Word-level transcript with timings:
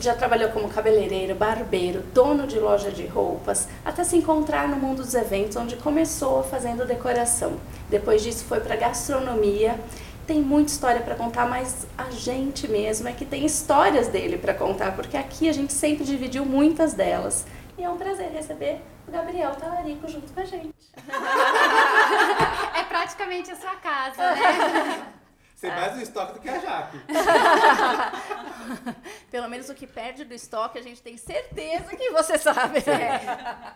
Já 0.00 0.14
trabalhou 0.14 0.48
como 0.48 0.66
cabeleireiro, 0.66 1.34
barbeiro, 1.34 2.00
dono 2.14 2.46
de 2.46 2.58
loja 2.58 2.90
de 2.90 3.06
roupas, 3.06 3.68
até 3.84 4.02
se 4.02 4.16
encontrar 4.16 4.66
no 4.66 4.76
mundo 4.76 5.02
dos 5.02 5.14
eventos, 5.14 5.58
onde 5.58 5.76
começou 5.76 6.42
fazendo 6.42 6.86
decoração. 6.86 7.60
Depois 7.90 8.22
disso 8.22 8.46
foi 8.46 8.60
para 8.60 8.76
gastronomia. 8.76 9.78
Tem 10.26 10.40
muita 10.40 10.72
história 10.72 11.02
para 11.02 11.14
contar, 11.14 11.46
mas 11.46 11.86
a 11.98 12.10
gente 12.10 12.66
mesmo 12.66 13.08
é 13.08 13.12
que 13.12 13.26
tem 13.26 13.44
histórias 13.44 14.08
dele 14.08 14.38
para 14.38 14.54
contar, 14.54 14.96
porque 14.96 15.18
aqui 15.18 15.50
a 15.50 15.52
gente 15.52 15.74
sempre 15.74 16.02
dividiu 16.02 16.46
muitas 16.46 16.94
delas. 16.94 17.44
E 17.76 17.84
é 17.84 17.90
um 17.90 17.98
prazer 17.98 18.30
receber 18.30 18.80
o 19.06 19.10
Gabriel 19.10 19.54
Talarico 19.56 20.08
junto 20.08 20.32
com 20.32 20.40
a 20.40 20.44
gente. 20.46 20.72
é 22.74 22.84
praticamente 22.84 23.50
a 23.50 23.56
sua 23.56 23.76
casa, 23.76 24.34
né? 24.34 25.02
Você 25.60 25.66
é 25.66 25.70
mais 25.72 25.94
o 25.94 26.00
estoque 26.00 26.32
do 26.32 26.40
que 26.40 26.48
a 26.48 26.58
Jaque. 26.58 26.98
Pelo 29.30 29.46
menos 29.46 29.68
o 29.68 29.74
que 29.74 29.86
perde 29.86 30.24
do 30.24 30.32
estoque, 30.32 30.78
a 30.78 30.82
gente 30.82 31.02
tem 31.02 31.18
certeza 31.18 31.94
que 31.94 32.10
você 32.12 32.38
sabe. 32.38 32.78
É. 32.78 33.74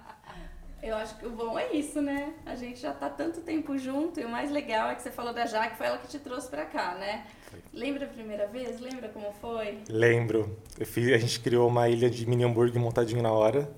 Eu 0.82 0.96
acho 0.96 1.18
que 1.18 1.26
o 1.26 1.30
bom 1.30 1.58
é 1.58 1.74
isso, 1.74 2.00
né? 2.00 2.32
A 2.46 2.54
gente 2.54 2.80
já 2.80 2.94
tá 2.94 3.10
tanto 3.10 3.42
tempo 3.42 3.76
junto 3.76 4.18
e 4.18 4.24
o 4.24 4.30
mais 4.30 4.50
legal 4.50 4.88
é 4.88 4.94
que 4.94 5.02
você 5.02 5.10
falou 5.10 5.34
da 5.34 5.44
Jaque, 5.44 5.76
foi 5.76 5.86
ela 5.86 5.98
que 5.98 6.08
te 6.08 6.18
trouxe 6.18 6.48
pra 6.48 6.64
cá, 6.64 6.94
né? 6.94 7.26
Foi. 7.50 7.60
Lembra 7.74 8.06
a 8.06 8.08
primeira 8.08 8.46
vez? 8.46 8.80
Lembra 8.80 9.10
como 9.10 9.30
foi? 9.34 9.82
Lembro. 9.86 10.58
Eu 10.78 10.86
fiz, 10.86 11.12
a 11.12 11.18
gente 11.18 11.38
criou 11.40 11.68
uma 11.68 11.86
ilha 11.86 12.08
de 12.08 12.26
mini 12.26 12.44
hambúrguer 12.44 12.80
montadinho 12.80 13.20
na 13.20 13.30
hora. 13.30 13.70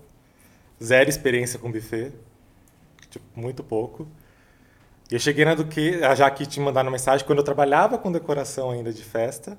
Zero 0.80 1.11
experiência 1.11 1.59
com 1.59 1.73
buffet. 1.73 2.12
Tipo, 3.11 3.25
muito 3.34 3.64
pouco. 3.64 4.06
E 5.11 5.15
eu 5.15 5.21
cheguei 5.21 5.45
na 5.45 5.55
Duque, 5.55 6.03
a 6.03 6.15
Jaque 6.15 6.47
tinha 6.47 6.65
mandado 6.65 6.87
uma 6.87 6.93
mensagem 6.93 7.25
quando 7.25 7.39
eu 7.39 7.45
trabalhava 7.45 7.97
com 7.97 8.11
decoração 8.11 8.71
ainda 8.71 8.93
de 8.93 9.05
festa. 9.05 9.57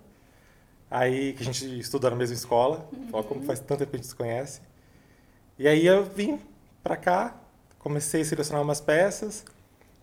Aí, 0.92 1.34
que 1.34 1.42
a 1.42 1.46
gente 1.46 1.80
estudou 1.80 2.10
na 2.10 2.18
mesma 2.18 2.36
escola. 2.36 2.88
Uhum. 2.92 3.24
como 3.24 3.44
faz 3.44 3.60
tanto 3.60 3.80
tempo 3.80 3.92
que 3.92 3.98
a 3.98 4.00
gente 4.00 4.08
se 4.08 4.16
conhece. 4.16 4.62
E 5.58 5.68
aí 5.68 5.86
eu 5.86 6.04
vim 6.04 6.40
para 6.84 6.96
cá, 6.96 7.36
comecei 7.80 8.22
a 8.22 8.26
selecionar 8.26 8.62
umas 8.62 8.82
peças. 8.82 9.46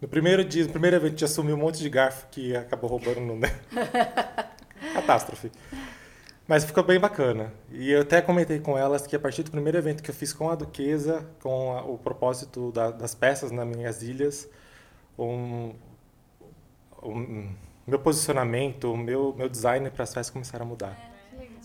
No 0.01 0.09
primeiro 0.09 0.45
dia, 0.45 0.65
no 0.65 0.71
primeiro 0.71 0.97
evento, 0.97 1.21
já 1.21 1.29
sumiu 1.29 1.57
um 1.57 1.59
monte 1.59 1.79
de 1.79 1.89
garfo 1.89 2.27
que 2.31 2.57
acabou 2.57 2.91
roubando 2.91 3.21
no... 3.21 3.41
Catástrofe. 4.95 5.51
Mas 6.47 6.65
ficou 6.65 6.85
bem 6.85 7.01
bacana. 7.01 7.53
E 7.71 7.91
eu 7.91 8.03
até 8.03 8.21
comentei 8.21 8.59
com 8.61 8.77
elas 8.77 9.07
que 9.07 9.17
a 9.17 9.19
partir 9.19 9.43
do 9.43 9.51
primeiro 9.51 9.79
evento 9.79 10.03
que 10.03 10.11
eu 10.11 10.15
fiz 10.15 10.33
com 10.33 10.51
a 10.51 10.55
Duquesa, 10.55 11.25
com 11.41 11.73
a, 11.73 11.83
o 11.85 11.97
propósito 11.97 12.71
da, 12.71 12.91
das 12.91 13.15
peças 13.15 13.51
nas 13.51 13.67
minhas 13.67 14.03
ilhas, 14.03 14.49
um, 15.19 15.75
um, 17.03 17.55
meu 17.87 17.99
posicionamento, 17.99 18.93
o 18.93 18.97
meu, 18.97 19.35
meu 19.35 19.49
design 19.49 19.91
para 19.91 20.05
as 20.05 20.13
festas 20.13 20.31
começaram 20.31 20.65
a 20.65 20.69
mudar. 20.69 20.93
É. 21.11 21.15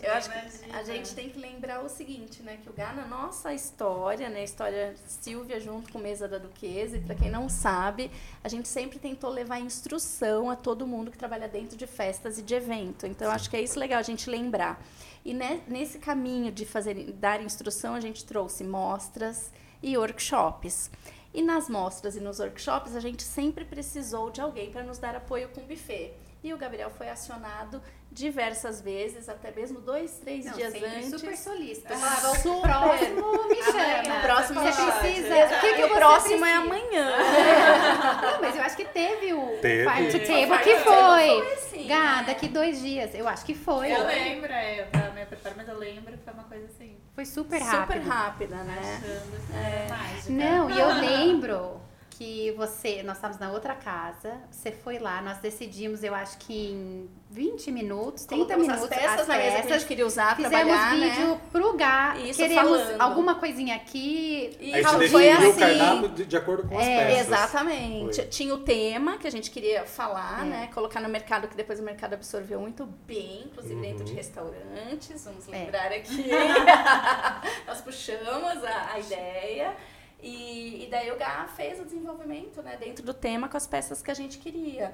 Eu 0.01 0.13
acho 0.13 0.29
que 0.29 0.71
a 0.71 0.83
gente 0.83 1.13
tem 1.13 1.29
que 1.29 1.37
lembrar 1.37 1.83
o 1.83 1.89
seguinte, 1.89 2.41
né? 2.41 2.57
Que 2.63 2.69
o 2.69 2.73
Gá, 2.73 2.93
na 2.93 3.05
nossa 3.05 3.53
história, 3.53 4.29
né? 4.29 4.39
A 4.39 4.43
história 4.43 4.95
Silvia 5.05 5.59
junto 5.59 5.91
com 5.91 5.99
Mesa 5.99 6.25
da 6.25 6.37
Duquesa, 6.37 6.95
e 6.95 7.01
para 7.01 7.15
quem 7.15 7.29
não 7.29 7.49
sabe, 7.49 8.09
a 8.41 8.47
gente 8.47 8.69
sempre 8.69 8.97
tentou 8.97 9.29
levar 9.29 9.59
instrução 9.59 10.49
a 10.49 10.55
todo 10.55 10.87
mundo 10.87 11.11
que 11.11 11.17
trabalha 11.17 11.49
dentro 11.49 11.75
de 11.75 11.85
festas 11.85 12.39
e 12.39 12.41
de 12.41 12.55
evento. 12.55 13.05
Então, 13.05 13.29
acho 13.29 13.49
que 13.49 13.57
é 13.57 13.61
isso 13.61 13.77
legal 13.77 13.99
a 13.99 14.03
gente 14.03 14.29
lembrar. 14.29 14.81
E 15.25 15.33
né, 15.33 15.61
nesse 15.67 15.99
caminho 15.99 16.49
de 16.49 16.65
fazer, 16.65 17.11
dar 17.11 17.41
instrução, 17.41 17.93
a 17.93 17.99
gente 17.99 18.23
trouxe 18.25 18.63
mostras 18.63 19.51
e 19.83 19.97
workshops. 19.97 20.89
E 21.33 21.41
nas 21.41 21.69
mostras 21.69 22.15
e 22.15 22.19
nos 22.19 22.39
workshops, 22.39 22.95
a 22.95 22.99
gente 22.99 23.21
sempre 23.21 23.63
precisou 23.63 24.31
de 24.31 24.41
alguém 24.41 24.71
para 24.71 24.83
nos 24.83 24.97
dar 24.97 25.15
apoio 25.15 25.49
com 25.49 25.61
buffet. 25.61 26.13
E 26.41 26.53
o 26.53 26.57
Gabriel 26.57 26.89
foi 26.89 27.09
acionado 27.09 27.81
diversas 28.11 28.81
vezes, 28.81 29.29
até 29.29 29.51
mesmo 29.51 29.81
dois, 29.81 30.19
três 30.19 30.45
Não, 30.45 30.53
dias 30.53 30.73
antes. 30.73 31.09
super 31.09 31.37
solista. 31.37 31.93
Ah, 31.93 31.97
falava, 31.97 32.49
o 32.49 32.61
próximo 32.61 33.47
me 33.49 33.63
chama. 33.63 34.17
O 34.17 34.21
próximo 34.21 34.61
você 34.61 34.91
precisa. 34.91 35.45
O 35.45 35.59
que, 35.59 35.73
que 35.73 35.83
o 35.83 35.89
próximo 35.89 36.45
é 36.45 36.49
precisa? 36.49 36.49
é 36.49 36.53
amanhã. 36.53 37.17
Não, 38.21 38.41
mas 38.41 38.55
eu 38.55 38.61
acho 38.61 38.77
que 38.77 38.85
teve 38.85 39.33
o 39.33 39.57
teve. 39.61 39.89
Fire 39.89 40.11
to 40.11 40.19
Table, 40.19 40.63
que 40.63 40.75
foi. 40.77 41.27
foi 41.27 41.53
assim, 41.53 41.87
Gá, 41.87 42.15
né? 42.17 42.23
daqui 42.27 42.47
dois 42.47 42.81
dias. 42.81 43.13
Eu 43.13 43.27
acho 43.27 43.45
que 43.45 43.53
foi. 43.53 43.91
Eu 43.91 44.07
lembro, 44.07 44.51
é, 44.51 44.81
eu 44.81 44.87
tava 44.87 45.11
meio 45.11 45.27
preparada, 45.27 45.61
mas 45.61 45.67
eu 45.69 45.77
lembro 45.77 46.17
que 46.17 46.23
foi 46.23 46.33
uma 46.33 46.43
coisa 46.43 46.65
assim. 46.65 46.97
Foi 47.13 47.25
super 47.25 47.61
rápido. 47.61 48.01
Super 48.01 48.09
rápida, 48.09 48.55
né? 48.55 48.79
Achando, 48.79 49.55
é. 49.55 49.87
Mágica. 49.89 50.31
Não, 50.31 50.69
e 50.69 50.79
eu 50.79 50.87
lembro 50.99 51.81
que 52.19 52.51
você, 52.57 53.01
nós 53.01 53.15
estávamos 53.15 53.39
na 53.39 53.49
outra 53.49 53.73
casa, 53.73 54.41
você 54.51 54.73
foi 54.73 54.99
lá, 54.99 55.21
nós 55.21 55.37
decidimos, 55.37 56.03
eu 56.03 56.13
acho 56.13 56.37
que 56.39 56.71
em 56.71 57.09
20 57.31 57.71
minutos, 57.71 58.25
30 58.25 58.43
Colocamos 58.43 58.67
minutos, 58.67 58.83
as 58.83 58.89
peças, 58.89 59.21
as 59.21 59.27
na 59.29 59.35
peças 59.35 59.53
mesa 59.53 59.67
que 59.67 59.73
a 59.73 59.77
gente 59.77 59.87
queria 59.87 60.05
usar, 60.05 60.35
fizemos 60.35 60.53
trabalhar, 60.57 60.95
vídeo 60.95 61.27
né? 61.29 61.41
pro 61.49 61.77
Gá, 61.77 62.17
Isso, 62.17 62.37
queremos 62.41 62.81
falando. 62.81 63.01
alguma 63.01 63.35
coisinha 63.35 63.77
aqui. 63.77 64.53
E 64.59 64.73
a 64.73 64.81
gente 64.81 65.07
foi 65.07 65.31
assim. 65.31 65.49
o 65.49 65.55
cardápio 65.55 66.09
de, 66.09 66.25
de, 66.25 66.35
acordo 66.35 66.67
com 66.67 66.77
as 66.77 66.85
é, 66.85 67.05
peças. 67.07 67.27
Exatamente. 67.27 68.15
Foi. 68.17 68.25
Tinha 68.25 68.53
o 68.53 68.57
tema 68.57 69.17
que 69.17 69.25
a 69.25 69.31
gente 69.31 69.49
queria 69.49 69.85
falar, 69.85 70.45
É. 70.45 70.49
né? 70.49 70.69
Colocar 70.73 70.99
no 70.99 71.07
mercado, 71.07 71.47
que 71.47 71.55
depois 71.55 71.79
o 71.79 71.83
mercado 71.83 72.15
absorveu 72.15 72.59
muito 72.59 72.85
bem, 73.07 73.43
inclusive 73.45 73.75
Uhum. 73.75 73.81
dentro 73.81 74.03
de 74.03 74.11
restaurantes, 74.13 75.23
vamos 75.23 75.47
É. 75.47 75.51
lembrar 75.51 75.93
aqui. 75.93 76.27
Nós 77.65 77.79
puxamos 77.79 78.61
a, 78.65 78.91
a 78.95 78.99
ideia. 78.99 79.73
E, 80.21 80.83
e 80.85 80.87
daí 80.91 81.09
o 81.11 81.17
Gá 81.17 81.47
fez 81.55 81.79
o 81.79 81.85
desenvolvimento, 81.85 82.61
né, 82.61 82.75
dentro 82.77 83.03
do 83.05 83.13
tema 83.13 83.47
com 83.47 83.55
as 83.55 83.65
peças 83.65 84.01
que 84.01 84.11
a 84.11 84.13
gente 84.13 84.37
queria. 84.37 84.93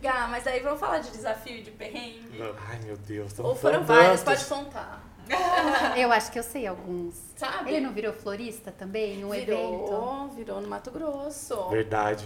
Gá, 0.00 0.26
mas 0.30 0.46
aí 0.46 0.60
vamos 0.60 0.78
falar 0.78 0.98
de 0.98 1.10
desafio 1.10 1.56
e 1.56 1.62
de 1.62 1.70
perrengue? 1.70 2.42
Ai, 2.68 2.78
meu 2.84 2.96
Deus. 2.98 3.32
tão- 3.32 3.46
Ou 3.46 3.54
foram 3.56 3.82
vários, 3.84 4.20
tantos. 4.22 4.44
pode 4.44 4.64
contar. 4.64 5.02
Eu 5.96 6.12
acho 6.12 6.30
que 6.30 6.38
eu 6.38 6.42
sei 6.44 6.68
alguns. 6.68 7.16
Sabe? 7.36 7.70
Ele 7.70 7.80
não 7.80 7.92
virou 7.92 8.12
florista 8.12 8.70
também, 8.70 9.24
um 9.24 9.34
evento? 9.34 9.46
virou, 9.56 10.28
virou 10.28 10.60
no 10.60 10.68
Mato 10.68 10.90
Grosso. 10.92 11.68
Verdade. 11.68 12.24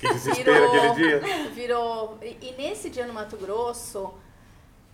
Que 0.00 0.08
desespero 0.12 0.66
aquele 0.66 0.94
dia. 0.94 1.20
Virou. 1.50 2.18
E, 2.20 2.36
e 2.48 2.54
nesse 2.58 2.90
dia 2.90 3.06
no 3.06 3.12
Mato 3.14 3.36
Grosso, 3.36 4.12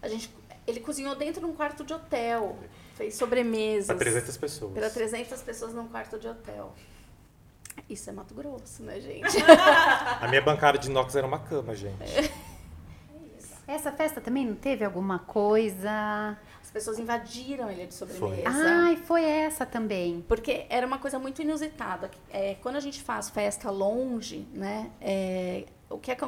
a 0.03 0.09
gente, 0.09 0.31
ele 0.67 0.81
cozinhou 0.81 1.15
dentro 1.17 1.41
de 1.41 1.47
um 1.47 1.55
quarto 1.55 1.83
de 1.85 1.95
hotel. 1.95 2.55
Fez 2.99 3.15
sobremesas. 3.15 3.87
Para 3.87 3.97
300 3.97 4.37
pessoas. 4.37 4.73
Para 4.75 4.91
300 4.91 5.41
pessoas 5.43 5.73
num 5.73 5.87
quarto 5.89 6.19
de 6.19 6.27
hotel. 6.29 6.75
Isso 7.89 8.11
é 8.11 8.13
Mato 8.13 8.35
Grosso, 8.35 8.83
né, 8.83 9.01
gente? 9.01 9.37
A 10.21 10.27
minha 10.29 10.43
bancada 10.43 10.77
de 10.77 10.91
inox 10.91 11.15
era 11.15 11.25
uma 11.27 11.39
cama, 11.39 11.75
gente. 11.77 11.95
Essa 13.69 13.93
festa 13.93 14.21
também 14.21 14.45
não 14.47 14.55
teve 14.57 14.85
alguma 14.85 15.21
coisa? 15.21 16.37
As 16.61 16.71
pessoas 16.71 16.99
invadiram 16.99 17.69
a 17.69 17.73
ilha 17.73 17.87
de 17.87 17.95
sobremesa. 17.95 18.43
Ai, 18.49 18.97
foi 18.97 19.23
essa 19.25 19.65
também. 19.65 20.25
Porque 20.27 20.67
era 20.69 20.87
uma 20.87 20.99
coisa 20.99 21.19
muito 21.19 21.41
inusitada. 21.41 22.11
É, 22.31 22.57
quando 22.63 22.77
a 22.77 22.81
gente 22.81 23.01
faz 23.03 23.31
festa 23.31 23.71
longe, 23.71 24.47
né? 24.53 24.91
é, 25.01 25.65
o, 25.89 25.99
que 25.99 26.11
é, 26.11 26.15
que- 26.17 26.25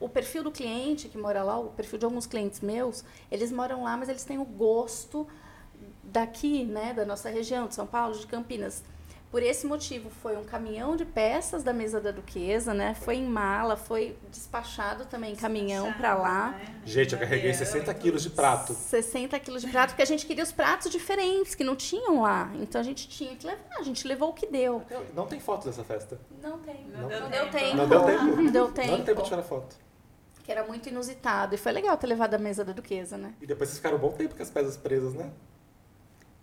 o 0.00 0.08
perfil 0.08 0.42
do 0.42 0.50
cliente 0.50 1.08
que 1.08 1.18
mora 1.18 1.42
lá, 1.42 1.58
o 1.58 1.66
perfil 1.68 1.98
de 1.98 2.04
alguns 2.06 2.26
clientes 2.26 2.60
meus, 2.60 3.04
eles 3.30 3.52
moram 3.52 3.84
lá, 3.84 3.96
mas 3.96 4.08
eles 4.08 4.24
têm 4.24 4.38
o 4.38 4.44
gosto 4.44 5.26
daqui, 6.14 6.64
né? 6.64 6.94
Da 6.94 7.04
nossa 7.04 7.28
região, 7.28 7.66
de 7.66 7.74
São 7.74 7.86
Paulo, 7.86 8.14
de 8.16 8.26
Campinas. 8.26 8.82
Por 9.32 9.42
esse 9.42 9.66
motivo, 9.66 10.10
foi 10.22 10.36
um 10.36 10.44
caminhão 10.44 10.94
de 10.94 11.04
peças 11.04 11.64
da 11.64 11.72
mesa 11.72 12.00
da 12.00 12.12
Duquesa, 12.12 12.72
né? 12.72 12.94
Foi 12.94 13.16
em 13.16 13.26
mala, 13.26 13.76
foi 13.76 14.16
despachado 14.30 15.06
também 15.06 15.32
em 15.32 15.34
caminhão 15.36 15.92
para 15.94 16.14
lá. 16.14 16.50
né? 16.52 16.72
Gente, 16.86 17.14
eu 17.14 17.18
carreguei 17.18 17.52
60 17.52 17.92
quilos 17.94 18.22
de 18.22 18.30
prato. 18.30 18.72
60 18.74 19.36
quilos 19.40 19.62
de 19.62 19.68
prato, 19.72 19.88
porque 19.90 20.04
a 20.04 20.06
gente 20.06 20.24
queria 20.24 20.44
os 20.44 20.52
pratos 20.52 20.88
diferentes, 20.88 21.56
que 21.56 21.64
não 21.64 21.74
tinham 21.74 22.22
lá. 22.22 22.48
Então 22.60 22.80
a 22.80 22.84
gente 22.84 23.08
tinha 23.08 23.34
que 23.34 23.44
levar, 23.44 23.60
a 23.76 23.82
gente 23.82 24.06
levou 24.06 24.28
o 24.30 24.32
que 24.32 24.46
deu. 24.46 24.80
Não 25.16 25.26
tem 25.26 25.40
foto 25.40 25.64
dessa 25.66 25.82
festa. 25.82 26.16
Não 26.40 26.56
tem. 26.60 26.86
Não 26.96 27.08
deu 27.08 27.28
deu 27.28 27.50
tempo. 27.50 27.50
tempo. 27.58 27.76
Não 27.76 27.88
deu 27.88 28.02
tempo. 28.04 28.22
Não 28.24 28.36
deu 28.36 28.44
Não 28.44 28.52
deu 28.52 28.68
tempo 28.68 29.04
tempo. 29.04 29.22
de 29.22 29.28
tirar 29.28 29.42
foto. 29.42 29.74
Que 30.44 30.52
era 30.52 30.62
muito 30.64 30.88
inusitado. 30.88 31.56
E 31.56 31.58
foi 31.58 31.72
legal 31.72 31.96
ter 31.96 32.06
levado 32.06 32.34
a 32.34 32.38
mesa 32.38 32.64
da 32.64 32.72
Duquesa, 32.72 33.16
né? 33.18 33.34
E 33.40 33.46
depois 33.48 33.68
vocês 33.70 33.78
ficaram 33.78 33.96
um 33.96 34.00
bom 34.00 34.12
tempo 34.12 34.36
com 34.36 34.42
as 34.44 34.50
peças 34.50 34.76
presas, 34.76 35.12
né? 35.12 35.28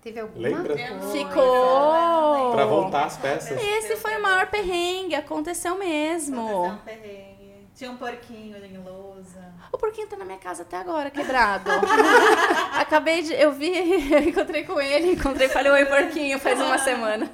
Teve 0.02 0.20
alguma 0.20 0.42
Lembra? 0.48 0.76
coisa? 0.76 1.12
Ficou! 1.12 2.52
Pra 2.54 2.66
voltar 2.66 3.06
as 3.06 3.18
peças. 3.18 3.62
Esse 3.62 3.96
foi 3.98 4.16
o 4.18 4.22
maior 4.22 4.48
perrengue, 4.48 5.14
aconteceu 5.16 5.78
mesmo. 5.78 6.42
Aconteceu 6.42 6.74
um 6.74 6.78
perrengue. 6.78 7.32
Tinha 7.76 7.92
um 7.92 7.98
porquinho 7.98 8.58
em 8.64 8.78
lousa. 8.78 9.52
O 9.72 9.78
porquinho 9.78 10.08
tá 10.08 10.16
na 10.18 10.26
minha 10.26 10.38
casa 10.38 10.64
até 10.64 10.78
agora, 10.78 11.10
quebrado. 11.10 11.70
Acabei 12.78 13.22
de. 13.24 13.34
Eu 13.34 13.52
vi, 13.54 13.72
eu 14.12 14.20
encontrei 14.24 14.64
com 14.64 14.80
ele, 14.80 15.14
encontrei 15.14 15.48
e 15.48 15.50
falei, 15.50 15.72
oi, 15.72 15.86
porquinho, 15.86 16.38
faz 16.40 16.60
uma 16.60 16.78
semana. 16.78 17.30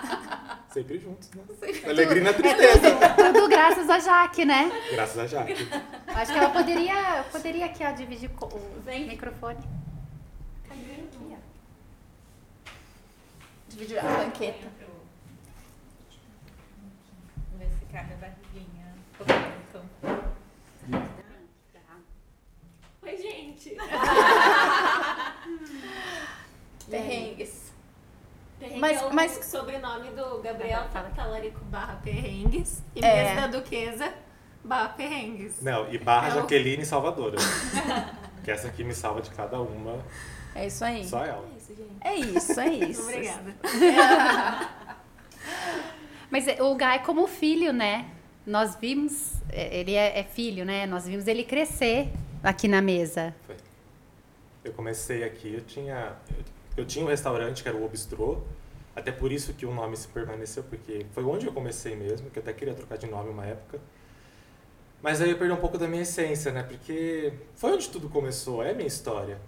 Sempre 0.72 0.98
juntos, 0.98 1.30
né? 1.32 1.42
Alegria 1.88 2.22
na 2.22 2.30
É 2.30 2.32
tristeza. 2.34 2.78
tudo, 3.16 3.32
tudo 3.32 3.48
graças 3.48 3.88
a 3.88 3.98
Jaque, 3.98 4.44
né? 4.44 4.70
Graças 4.92 5.18
a 5.18 5.26
Jaque. 5.26 5.68
Acho 6.08 6.32
que 6.32 6.38
ela 6.38 6.50
poderia, 6.50 7.24
poderia 7.32 7.66
aqui, 7.66 7.82
ó, 7.82 7.90
dividir 7.92 8.30
o 8.40 8.80
Vem. 8.84 9.06
microfone. 9.08 9.58
Dividir 13.76 13.98
a 13.98 14.02
banqueta. 14.02 14.68
Vamos 17.52 17.58
ver 17.58 17.68
se 17.78 17.84
cabe 17.92 18.14
a 18.14 18.16
barriguinha. 18.16 18.94
Então, 19.68 19.82
Oi, 23.02 23.16
gente. 23.18 23.76
Perrengues. 26.90 27.72
Perrengue 28.58 28.80
Mas- 28.80 29.02
é 29.02 29.04
o 29.04 29.12
mas- 29.14 29.44
sobrenome 29.44 30.08
do 30.10 30.40
Gabriel 30.40 30.88
fala. 30.90 31.10
Talarico 31.10 31.60
barra 31.66 31.96
Perrengues 32.02 32.82
e 32.94 33.04
É. 33.04 33.24
Mesa 33.34 33.40
da 33.42 33.46
Duquesa 33.58 34.14
barra 34.64 34.88
Perrengues. 34.90 35.60
Não, 35.60 35.92
e 35.92 35.98
barra 35.98 36.28
É 36.28 36.32
o- 36.32 36.34
Jaqueline 36.36 36.84
Salvadora. 36.86 37.36
que 38.42 38.50
essa 38.50 38.68
aqui 38.68 38.82
me 38.82 38.94
salva 38.94 39.20
de 39.20 39.28
cada 39.30 39.60
uma, 39.60 40.02
É 40.54 40.66
isso 40.66 40.82
aí. 40.84 41.06
só 41.06 41.22
ela. 41.24 41.46
É 42.00 42.14
isso, 42.14 42.54
gente. 42.54 42.84
É 42.84 42.88
isso, 42.88 43.10
é 43.10 43.20
isso. 43.20 43.56
Obrigada. 43.66 44.76
Mas 46.30 46.48
é, 46.48 46.62
o 46.62 46.74
Gá 46.74 46.94
é 46.94 46.98
como 46.98 47.26
filho, 47.26 47.72
né? 47.72 48.10
Nós 48.46 48.76
vimos, 48.76 49.34
é, 49.50 49.78
ele 49.78 49.94
é, 49.94 50.18
é 50.18 50.24
filho, 50.24 50.64
né? 50.64 50.86
Nós 50.86 51.06
vimos 51.06 51.26
ele 51.26 51.44
crescer 51.44 52.12
aqui 52.42 52.68
na 52.68 52.80
mesa. 52.80 53.34
Eu 54.64 54.72
comecei 54.72 55.24
aqui, 55.24 55.54
eu 55.54 55.60
tinha, 55.60 56.16
eu, 56.30 56.44
eu 56.78 56.84
tinha 56.84 57.04
um 57.04 57.08
restaurante 57.08 57.62
que 57.62 57.68
era 57.68 57.76
o 57.76 57.84
Obistrô, 57.84 58.42
até 58.94 59.12
por 59.12 59.30
isso 59.30 59.52
que 59.54 59.64
o 59.64 59.72
nome 59.72 59.96
se 59.96 60.08
permaneceu, 60.08 60.64
porque 60.64 61.06
foi 61.12 61.22
onde 61.24 61.46
eu 61.46 61.52
comecei 61.52 61.94
mesmo, 61.94 62.30
que 62.30 62.38
eu 62.38 62.42
até 62.42 62.52
queria 62.52 62.74
trocar 62.74 62.98
de 62.98 63.06
nome 63.06 63.30
uma 63.30 63.46
época. 63.46 63.80
Mas 65.02 65.20
aí 65.20 65.30
eu 65.30 65.38
perdi 65.38 65.52
um 65.52 65.58
pouco 65.58 65.78
da 65.78 65.86
minha 65.86 66.02
essência, 66.02 66.50
né? 66.50 66.62
Porque 66.62 67.32
foi 67.54 67.72
onde 67.72 67.88
tudo 67.88 68.08
começou, 68.08 68.62
é 68.62 68.70
a 68.70 68.74
minha 68.74 68.88
história. 68.88 69.38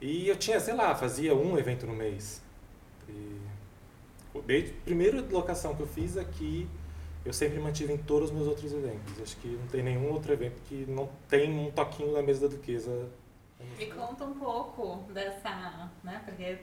E 0.00 0.28
eu 0.28 0.36
tinha, 0.36 0.60
sei 0.60 0.74
lá, 0.74 0.94
fazia 0.94 1.34
um 1.34 1.56
evento 1.58 1.86
no 1.86 1.94
mês. 1.94 2.42
E 3.08 3.40
desde 4.46 4.70
a 4.70 4.80
primeira 4.84 5.20
locação 5.30 5.74
que 5.74 5.82
eu 5.82 5.86
fiz 5.86 6.16
aqui, 6.16 6.68
eu 7.24 7.32
sempre 7.32 7.58
mantive 7.58 7.92
em 7.92 7.98
todos 7.98 8.30
os 8.30 8.34
meus 8.34 8.46
outros 8.46 8.72
eventos. 8.72 9.20
Acho 9.20 9.36
que 9.38 9.48
não 9.48 9.66
tem 9.68 9.82
nenhum 9.82 10.12
outro 10.12 10.32
evento 10.32 10.60
que 10.68 10.84
não 10.86 11.08
tem 11.28 11.50
um 11.50 11.70
toquinho 11.70 12.12
na 12.12 12.22
mesa 12.22 12.48
da 12.48 12.54
Duquesa. 12.54 13.08
Me 13.78 13.86
conta 13.86 14.24
um 14.24 14.34
pouco 14.34 15.10
dessa, 15.12 15.90
né? 16.04 16.22
Porque 16.24 16.58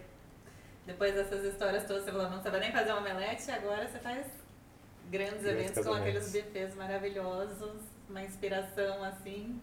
depois 0.85 1.13
dessas 1.15 1.43
histórias 1.43 1.85
todas, 1.85 2.03
você 2.03 2.11
falou, 2.11 2.29
não 2.29 2.41
sabe 2.41 2.59
nem 2.59 2.71
fazer 2.71 2.93
um 2.93 2.97
omelete, 2.97 3.49
agora 3.51 3.87
você 3.87 3.99
faz 3.99 4.27
grandes 5.09 5.41
Grandes 5.41 5.45
eventos 5.45 5.83
com 5.83 5.93
casamentos. 5.93 6.27
aqueles 6.27 6.45
buffets 6.45 6.75
maravilhosos, 6.75 7.81
uma 8.09 8.21
inspiração 8.21 9.03
assim. 9.03 9.59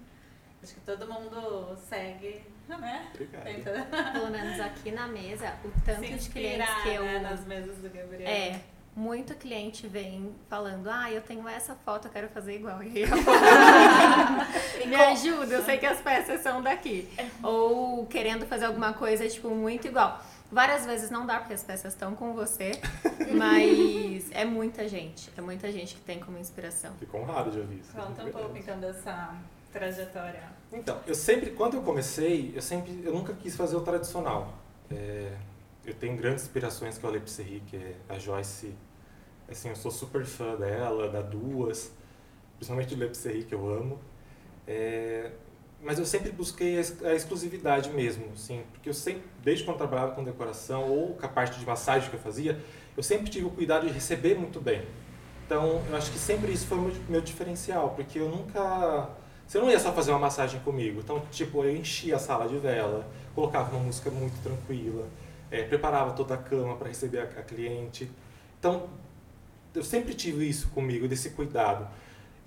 Acho 0.63 0.75
que 0.75 0.81
todo 0.81 1.07
mundo 1.07 1.77
segue, 1.89 2.43
né? 2.79 3.09
Obrigado. 3.15 3.45
Tenta 3.45 4.13
Pelo 4.13 4.31
menos 4.31 4.61
aqui 4.61 4.91
na 4.91 5.07
mesa, 5.07 5.55
o 5.65 5.71
tanto 5.85 6.07
se 6.07 6.15
de 6.15 6.31
clientes 6.31 6.69
inspirar 6.69 6.83
que 6.83 6.89
eu. 6.89 7.03
né, 7.03 7.19
nas 7.19 7.45
mesas 7.45 7.77
do 7.79 7.91
Gabriel. 7.91 8.29
É, 8.29 8.61
muito 8.95 9.35
cliente 9.35 9.87
vem 9.87 10.35
falando, 10.49 10.89
ah, 10.89 11.11
eu 11.11 11.23
tenho 11.23 11.49
essa 11.49 11.75
foto, 11.75 12.09
eu 12.09 12.13
quero 12.13 12.29
fazer 12.29 12.57
igual. 12.57 12.83
E 12.85 13.03
eu... 13.03 13.09
Me 14.87 14.97
ajuda, 14.97 15.55
eu 15.55 15.65
sei 15.65 15.79
que 15.79 15.87
as 15.87 16.01
peças 16.01 16.41
são 16.41 16.63
daqui. 16.63 17.09
Ou 17.43 18.07
querendo 18.07 18.47
fazer 18.47 18.67
alguma 18.67 18.93
coisa, 18.93 19.29
tipo, 19.29 19.49
muito 19.51 19.87
igual. 19.87 20.21
Várias 20.51 20.85
vezes 20.85 21.11
não 21.11 21.25
dá 21.25 21.39
porque 21.39 21.55
as 21.55 21.63
peças 21.63 21.93
estão 21.93 22.17
com 22.17 22.33
você, 22.33 22.73
mas 23.33 24.29
é 24.33 24.45
muita 24.45 24.89
gente, 24.89 25.31
é 25.37 25.41
muita 25.41 25.71
gente 25.71 25.95
que 25.95 26.01
tem 26.01 26.19
como 26.19 26.37
inspiração. 26.39 26.93
Fico 26.99 27.19
honrado 27.19 27.53
de 27.53 27.61
ouvir 27.61 27.79
isso. 27.79 27.93
Conta 27.93 28.25
um 28.25 28.33
pouco 28.33 28.57
então 28.57 28.81
dessa 28.81 29.33
trajetória. 29.73 30.43
Então, 30.73 31.01
eu 31.07 31.15
sempre, 31.15 31.51
quando 31.51 31.75
eu 31.75 31.83
comecei, 31.83 32.53
eu 32.55 32.63
sempre, 32.63 33.01
eu 33.05 33.13
nunca 33.13 33.33
quis 33.35 33.57
fazer 33.57 33.77
o 33.77 33.81
tradicional. 33.81 34.55
É, 34.91 35.33
eu 35.85 35.95
tenho 35.95 36.17
grandes 36.17 36.45
inspirações 36.45 36.99
que 36.99 37.05
é 37.05 37.09
o 37.09 37.11
Alex 37.13 37.31
Serri, 37.33 37.63
que 37.67 37.77
é 37.77 37.95
a 38.09 38.19
Joyce. 38.19 38.75
Assim, 39.51 39.69
eu 39.69 39.77
sou 39.77 39.91
super 39.91 40.25
fã 40.25 40.55
dela, 40.57 41.09
da 41.09 41.21
Duas, 41.23 41.91
principalmente 42.57 42.95
do 42.95 43.03
Alex 43.03 43.19
Serri, 43.19 43.43
que 43.45 43.55
eu 43.55 43.69
amo. 43.69 43.99
É, 44.67 45.33
mas 45.83 45.99
eu 45.99 46.05
sempre 46.05 46.31
busquei 46.31 46.77
a 46.77 46.79
ex- 46.79 47.03
a 47.05 47.15
exclusividade 47.15 47.91
mesmo, 47.91 48.27
assim, 48.35 48.63
porque 48.71 48.89
eu 48.89 48.95
sempre, 48.95 49.23
desde 49.43 49.65
quando 49.65 49.79
trabalhava 49.79 50.13
com 50.15 50.23
decoração 50.23 50.89
ou 50.89 51.15
com 51.15 51.25
a 51.27 51.29
parte 51.29 51.59
de 51.59 51.67
massagem 51.67 52.11
que 52.11 52.17
eu 52.17 52.21
fazia, 52.21 52.61
eu 52.97 53.03
sempre 53.03 53.31
tive 53.31 53.47
o 53.47 53.51
cuidado 53.51 53.87
de 53.87 53.93
receber 53.93 54.37
muito 54.39 54.61
bem. 54.61 54.87
Então, 55.47 55.83
eu 55.89 55.97
acho 55.97 56.13
que 56.13 56.19
sempre 56.19 56.53
isso 56.53 56.67
foi 56.67 56.79
o 56.79 56.93
meu 57.09 57.21
diferencial, 57.21 57.91
porque 57.97 58.21
eu 58.21 58.29
nunca 58.29 59.09
você 59.51 59.59
não 59.59 59.69
ia 59.69 59.81
só 59.81 59.93
fazer 59.93 60.13
uma 60.13 60.21
massagem 60.21 60.61
comigo. 60.61 61.01
Então, 61.01 61.21
tipo, 61.33 61.65
eu 61.65 61.75
enchia 61.75 62.15
a 62.15 62.19
sala 62.21 62.47
de 62.47 62.57
vela, 62.57 63.05
colocava 63.35 63.75
uma 63.75 63.85
música 63.85 64.09
muito 64.09 64.41
tranquila, 64.45 65.09
eh, 65.51 65.65
preparava 65.65 66.13
toda 66.13 66.35
a 66.35 66.37
cama 66.37 66.77
para 66.77 66.87
receber 66.87 67.19
a, 67.19 67.25
a 67.25 67.43
cliente. 67.43 68.09
Então, 68.61 68.89
eu 69.75 69.83
sempre 69.83 70.15
tive 70.15 70.49
isso 70.49 70.69
comigo, 70.69 71.09
desse 71.09 71.31
cuidado. 71.31 71.89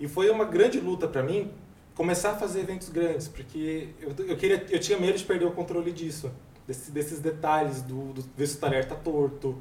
E 0.00 0.08
foi 0.08 0.30
uma 0.30 0.46
grande 0.46 0.80
luta 0.80 1.06
para 1.06 1.22
mim 1.22 1.52
começar 1.94 2.30
a 2.30 2.36
fazer 2.36 2.60
eventos 2.60 2.88
grandes, 2.88 3.28
porque 3.28 3.90
eu, 4.00 4.14
eu, 4.26 4.36
queria, 4.38 4.64
eu 4.70 4.80
tinha 4.80 4.98
medo 4.98 5.18
de 5.18 5.24
perder 5.24 5.44
o 5.44 5.52
controle 5.52 5.92
disso, 5.92 6.32
desse, 6.66 6.90
desses 6.90 7.20
detalhes, 7.20 7.82
do, 7.82 8.14
do 8.14 8.24
ver 8.34 8.46
se 8.46 8.56
o 8.56 8.60
talher 8.60 8.88
tá 8.88 8.94
torto, 8.94 9.60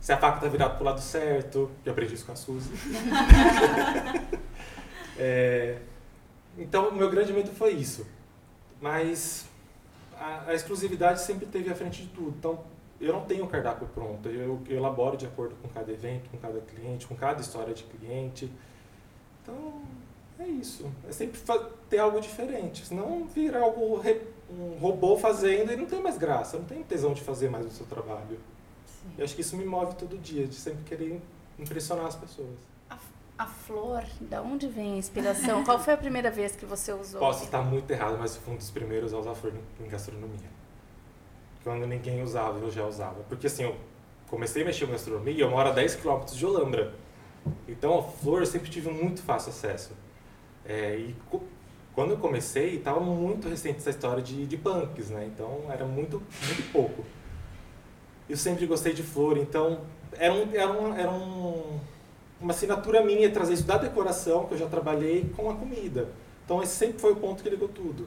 se 0.00 0.10
a 0.10 0.16
faca 0.16 0.40
tá 0.40 0.48
virada 0.48 0.74
pro 0.76 0.86
lado 0.86 1.02
certo, 1.02 1.70
que 1.82 1.90
eu 1.90 1.92
aprendi 1.92 2.14
isso 2.14 2.24
com 2.24 2.32
a 2.32 2.36
Suzy. 2.36 2.70
É, 5.20 5.78
então, 6.58 6.88
o 6.88 6.94
meu 6.94 7.10
grande 7.10 7.32
medo 7.32 7.50
foi 7.52 7.72
isso. 7.72 8.06
Mas 8.80 9.46
a, 10.16 10.50
a 10.50 10.54
exclusividade 10.54 11.20
sempre 11.22 11.46
teve 11.46 11.70
à 11.70 11.74
frente 11.74 12.02
de 12.02 12.08
tudo. 12.08 12.34
Então, 12.38 12.60
eu 13.00 13.12
não 13.12 13.24
tenho 13.24 13.44
o 13.44 13.48
cardápio 13.48 13.88
pronto. 13.94 14.28
Eu, 14.28 14.60
eu 14.68 14.76
elaboro 14.76 15.16
de 15.16 15.26
acordo 15.26 15.54
com 15.62 15.68
cada 15.68 15.90
evento, 15.92 16.28
com 16.30 16.38
cada 16.38 16.60
cliente, 16.60 17.06
com 17.06 17.14
cada 17.14 17.40
história 17.40 17.72
de 17.72 17.84
cliente. 17.84 18.50
Então, 19.42 19.82
é 20.38 20.46
isso. 20.46 20.90
É 21.08 21.12
sempre 21.12 21.40
ter 21.88 21.98
algo 21.98 22.20
diferente. 22.20 22.84
Senão 22.86 23.26
vira 23.26 23.60
algo 23.60 23.98
re- 23.98 24.22
um 24.50 24.78
robô 24.78 25.16
fazendo 25.16 25.72
e 25.72 25.76
não 25.76 25.86
tem 25.86 26.02
mais 26.02 26.18
graça. 26.18 26.56
Não 26.56 26.64
tem 26.64 26.82
tesão 26.82 27.12
de 27.14 27.20
fazer 27.22 27.48
mais 27.50 27.66
o 27.66 27.70
seu 27.70 27.86
trabalho. 27.86 28.38
Eu 29.16 29.24
acho 29.24 29.34
que 29.34 29.40
isso 29.40 29.56
me 29.56 29.64
move 29.64 29.94
todo 29.94 30.18
dia, 30.18 30.46
de 30.46 30.54
sempre 30.54 30.84
querer 30.84 31.20
impressionar 31.58 32.06
as 32.06 32.16
pessoas. 32.16 32.58
A 33.38 33.46
flor, 33.46 34.02
da 34.20 34.42
onde 34.42 34.66
vem 34.66 34.94
a 34.94 34.96
inspiração? 34.96 35.62
Qual 35.64 35.78
foi 35.78 35.94
a 35.94 35.96
primeira 35.96 36.28
vez 36.30 36.56
que 36.56 36.66
você 36.66 36.92
usou? 36.92 37.20
Posso 37.20 37.44
estar 37.44 37.62
muito 37.62 37.88
errado, 37.90 38.16
mas 38.18 38.36
fui 38.36 38.54
um 38.54 38.56
dos 38.56 38.70
primeiros 38.70 39.14
a 39.14 39.18
usar 39.18 39.34
flor 39.34 39.52
em- 39.80 39.88
gastronomia. 39.88 40.48
Quando 41.62 41.86
ninguém 41.86 42.20
usava, 42.22 42.58
eu 42.58 42.70
já 42.70 42.84
usava. 42.84 43.22
Porque 43.28 43.46
assim, 43.46 43.62
eu 43.62 43.76
comecei 44.28 44.62
a 44.62 44.66
mexer 44.66 44.86
com 44.86 44.92
gastronomia, 44.92 45.40
eu 45.44 45.50
moro 45.50 45.68
a 45.68 45.72
10 45.72 45.94
km 45.96 46.24
de 46.24 46.44
Olambra. 46.44 46.92
Então, 47.68 47.98
a 47.98 48.02
flor 48.02 48.40
eu 48.42 48.46
sempre 48.46 48.68
tive 48.70 48.90
muito 48.90 49.22
fácil 49.22 49.50
acesso. 49.50 49.92
É, 50.64 50.96
e 50.96 51.14
quando 51.94 52.10
eu 52.10 52.18
comecei, 52.18 52.76
estava 52.76 52.98
muito 53.00 53.48
recente 53.48 53.78
essa 53.78 53.90
história 53.90 54.22
de, 54.22 54.46
de 54.46 54.56
punks, 54.56 55.10
né? 55.10 55.24
Então, 55.32 55.62
era 55.70 55.84
muito, 55.84 56.20
muito 56.44 56.72
pouco. 56.72 57.04
Eu 58.28 58.36
sempre 58.36 58.66
gostei 58.66 58.92
de 58.92 59.02
flor, 59.04 59.38
então 59.38 59.80
era, 60.12 60.34
um, 60.34 60.50
era, 60.52 60.70
um, 60.72 60.94
era 60.94 61.10
um, 61.10 61.80
uma 62.40 62.52
assinatura 62.52 63.02
minha 63.02 63.30
trazer 63.30 63.54
isso 63.54 63.64
da 63.64 63.76
decoração, 63.76 64.46
que 64.46 64.54
eu 64.54 64.58
já 64.58 64.66
trabalhei, 64.66 65.30
com 65.36 65.50
a 65.50 65.54
comida. 65.54 66.08
Então 66.44 66.62
esse 66.62 66.76
sempre 66.76 67.00
foi 67.00 67.12
o 67.12 67.16
ponto 67.16 67.42
que 67.42 67.50
ligou 67.50 67.68
tudo. 67.68 68.06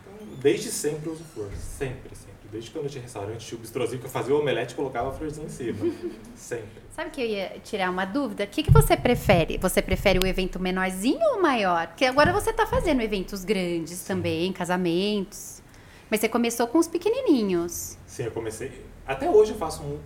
Então, 0.00 0.36
desde 0.38 0.70
sempre 0.70 1.06
eu 1.06 1.12
uso 1.12 1.24
flor, 1.24 1.50
sempre, 1.56 2.14
sempre. 2.14 2.34
Desde 2.52 2.70
quando 2.70 2.84
eu 2.84 2.90
tinha 2.90 3.02
restaurante, 3.02 3.44
tinha 3.44 3.58
o 3.58 3.60
bistrozinho 3.60 3.98
que 4.00 4.06
eu 4.06 4.10
fazia 4.10 4.32
o 4.32 4.38
omelete 4.38 4.74
e 4.74 4.76
colocava 4.76 5.08
a 5.08 5.12
florzinha 5.12 5.46
em 5.46 5.50
cima. 5.50 5.92
sempre. 6.36 6.84
Sabe 6.94 7.10
que 7.10 7.20
eu 7.20 7.26
ia 7.26 7.58
tirar 7.64 7.90
uma 7.90 8.04
dúvida? 8.04 8.44
O 8.44 8.46
que, 8.46 8.62
que 8.62 8.70
você 8.70 8.96
prefere? 8.96 9.58
Você 9.58 9.82
prefere 9.82 10.20
o 10.20 10.26
evento 10.26 10.60
menorzinho 10.60 11.18
ou 11.32 11.42
maior? 11.42 11.88
Porque 11.88 12.04
agora 12.04 12.32
você 12.32 12.50
está 12.50 12.64
fazendo 12.64 13.00
eventos 13.00 13.44
grandes 13.44 14.04
também, 14.04 14.52
casamentos. 14.52 15.60
Mas 16.08 16.20
você 16.20 16.28
começou 16.28 16.68
com 16.68 16.78
os 16.78 16.86
pequenininhos. 16.86 17.98
Sim, 18.06 18.24
eu 18.24 18.30
comecei. 18.30 18.84
Até 19.04 19.28
hoje 19.28 19.50
eu 19.50 19.58
faço 19.58 19.82
um, 19.82 19.98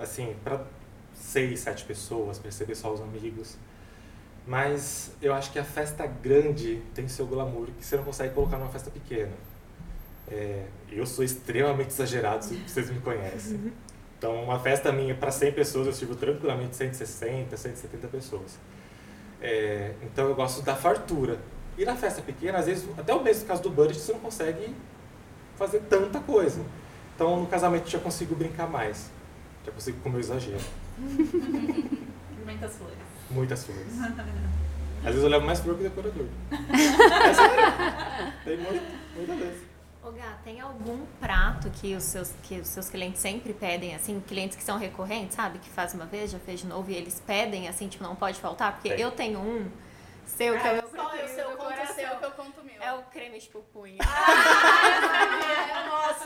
assim, 0.00 0.34
para 0.42 0.66
seis, 1.30 1.60
sete 1.60 1.84
pessoas, 1.84 2.38
para 2.38 2.48
receber 2.48 2.74
só 2.74 2.92
os 2.92 3.00
amigos. 3.00 3.56
Mas 4.46 5.12
eu 5.22 5.32
acho 5.32 5.52
que 5.52 5.58
a 5.58 5.64
festa 5.64 6.06
grande 6.06 6.82
tem 6.94 7.06
seu 7.06 7.26
glamour 7.26 7.68
que 7.78 7.84
você 7.84 7.96
não 7.96 8.04
consegue 8.04 8.34
colocar 8.34 8.58
numa 8.58 8.70
festa 8.70 8.90
pequena. 8.90 9.32
É, 10.28 10.66
eu 10.90 11.06
sou 11.06 11.24
extremamente 11.24 11.90
exagerado, 11.90 12.44
se 12.44 12.56
vocês 12.56 12.90
me 12.90 13.00
conhecem. 13.00 13.72
Então, 14.18 14.42
uma 14.42 14.58
festa 14.58 14.92
minha 14.92 15.14
para 15.14 15.30
100 15.30 15.52
pessoas, 15.52 15.86
eu 15.86 15.92
sirvo 15.92 16.14
tranquilamente 16.14 16.76
160, 16.76 17.56
170 17.56 18.08
pessoas. 18.08 18.58
É, 19.40 19.94
então, 20.02 20.28
eu 20.28 20.34
gosto 20.34 20.62
da 20.62 20.74
fartura. 20.74 21.38
E 21.78 21.84
na 21.84 21.96
festa 21.96 22.20
pequena, 22.20 22.58
às 22.58 22.66
vezes, 22.66 22.86
até 22.98 23.14
o 23.14 23.22
mesmo 23.22 23.46
caso 23.46 23.62
do 23.62 23.70
budget, 23.70 24.00
você 24.00 24.12
não 24.12 24.20
consegue 24.20 24.74
fazer 25.56 25.80
tanta 25.88 26.18
coisa. 26.20 26.60
Então, 27.14 27.40
no 27.40 27.46
casamento, 27.46 27.84
eu 27.84 27.90
já 27.90 27.98
consigo 27.98 28.34
brincar 28.34 28.68
mais. 28.68 29.10
Já 29.64 29.72
consigo 29.72 29.98
comer 30.00 30.16
o 30.16 30.20
exagero. 30.20 30.60
Muitas 32.44 32.76
flores. 32.76 32.98
Muitas 33.30 33.64
flores. 33.64 33.86
Às 35.00 35.06
vezes 35.06 35.22
eu 35.22 35.30
levo 35.30 35.46
mais 35.46 35.60
flor 35.60 35.76
que 35.76 35.84
decorador. 35.84 36.26
É 36.50 37.34
sério. 37.34 38.34
Tem 38.44 38.56
muito, 38.58 38.84
muita 39.16 39.34
vez. 39.34 39.62
Ô, 40.02 40.10
Gá, 40.12 40.38
tem 40.44 40.60
algum 40.60 41.04
prato 41.20 41.70
que 41.70 41.94
os, 41.94 42.02
seus, 42.04 42.32
que 42.42 42.58
os 42.60 42.68
seus 42.68 42.88
clientes 42.88 43.20
sempre 43.20 43.52
pedem, 43.52 43.94
assim, 43.94 44.18
clientes 44.26 44.56
que 44.56 44.62
são 44.64 44.78
recorrentes, 44.78 45.36
sabe? 45.36 45.58
Que 45.58 45.68
faz 45.68 45.92
uma 45.94 46.06
vez, 46.06 46.30
já 46.30 46.38
fez 46.38 46.60
de 46.60 46.66
novo, 46.66 46.90
e 46.90 46.94
eles 46.94 47.22
pedem, 47.26 47.68
assim, 47.68 47.86
tipo, 47.88 48.02
não 48.02 48.16
pode 48.16 48.40
faltar? 48.40 48.72
Porque 48.72 48.88
Tem. 48.90 49.00
eu 49.00 49.10
tenho 49.10 49.38
um 49.38 49.70
seu 50.26 50.58
que 50.58 50.66
é 50.66 50.70
o 50.70 50.74
meu 50.74 50.90
Só 50.90 51.08
preferido 51.08 51.48
conto 51.50 51.56
coração. 51.58 51.94
seu, 51.94 52.16
que 52.16 52.24
eu 52.24 52.30
conto 52.30 52.64
meu. 52.64 52.82
É 52.82 52.92
o 52.94 53.02
creme 53.04 53.38
de 53.38 53.48
pupunha. 53.48 53.98
é 54.02 55.82
o 55.82 55.88
nosso. 55.90 56.24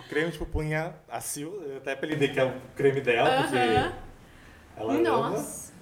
Creme 0.00 0.30
de 0.30 0.38
pupunha, 0.38 0.94
a 1.10 1.20
Sil, 1.20 1.50
eu 1.66 1.76
até 1.78 1.92
apelidei 1.92 2.28
que 2.28 2.40
é 2.40 2.44
o 2.44 2.54
creme 2.74 3.00
dela, 3.00 3.42
porque 3.42 3.56
ela 4.76 4.92
ama. 4.94 5.02
Nossa. 5.02 5.72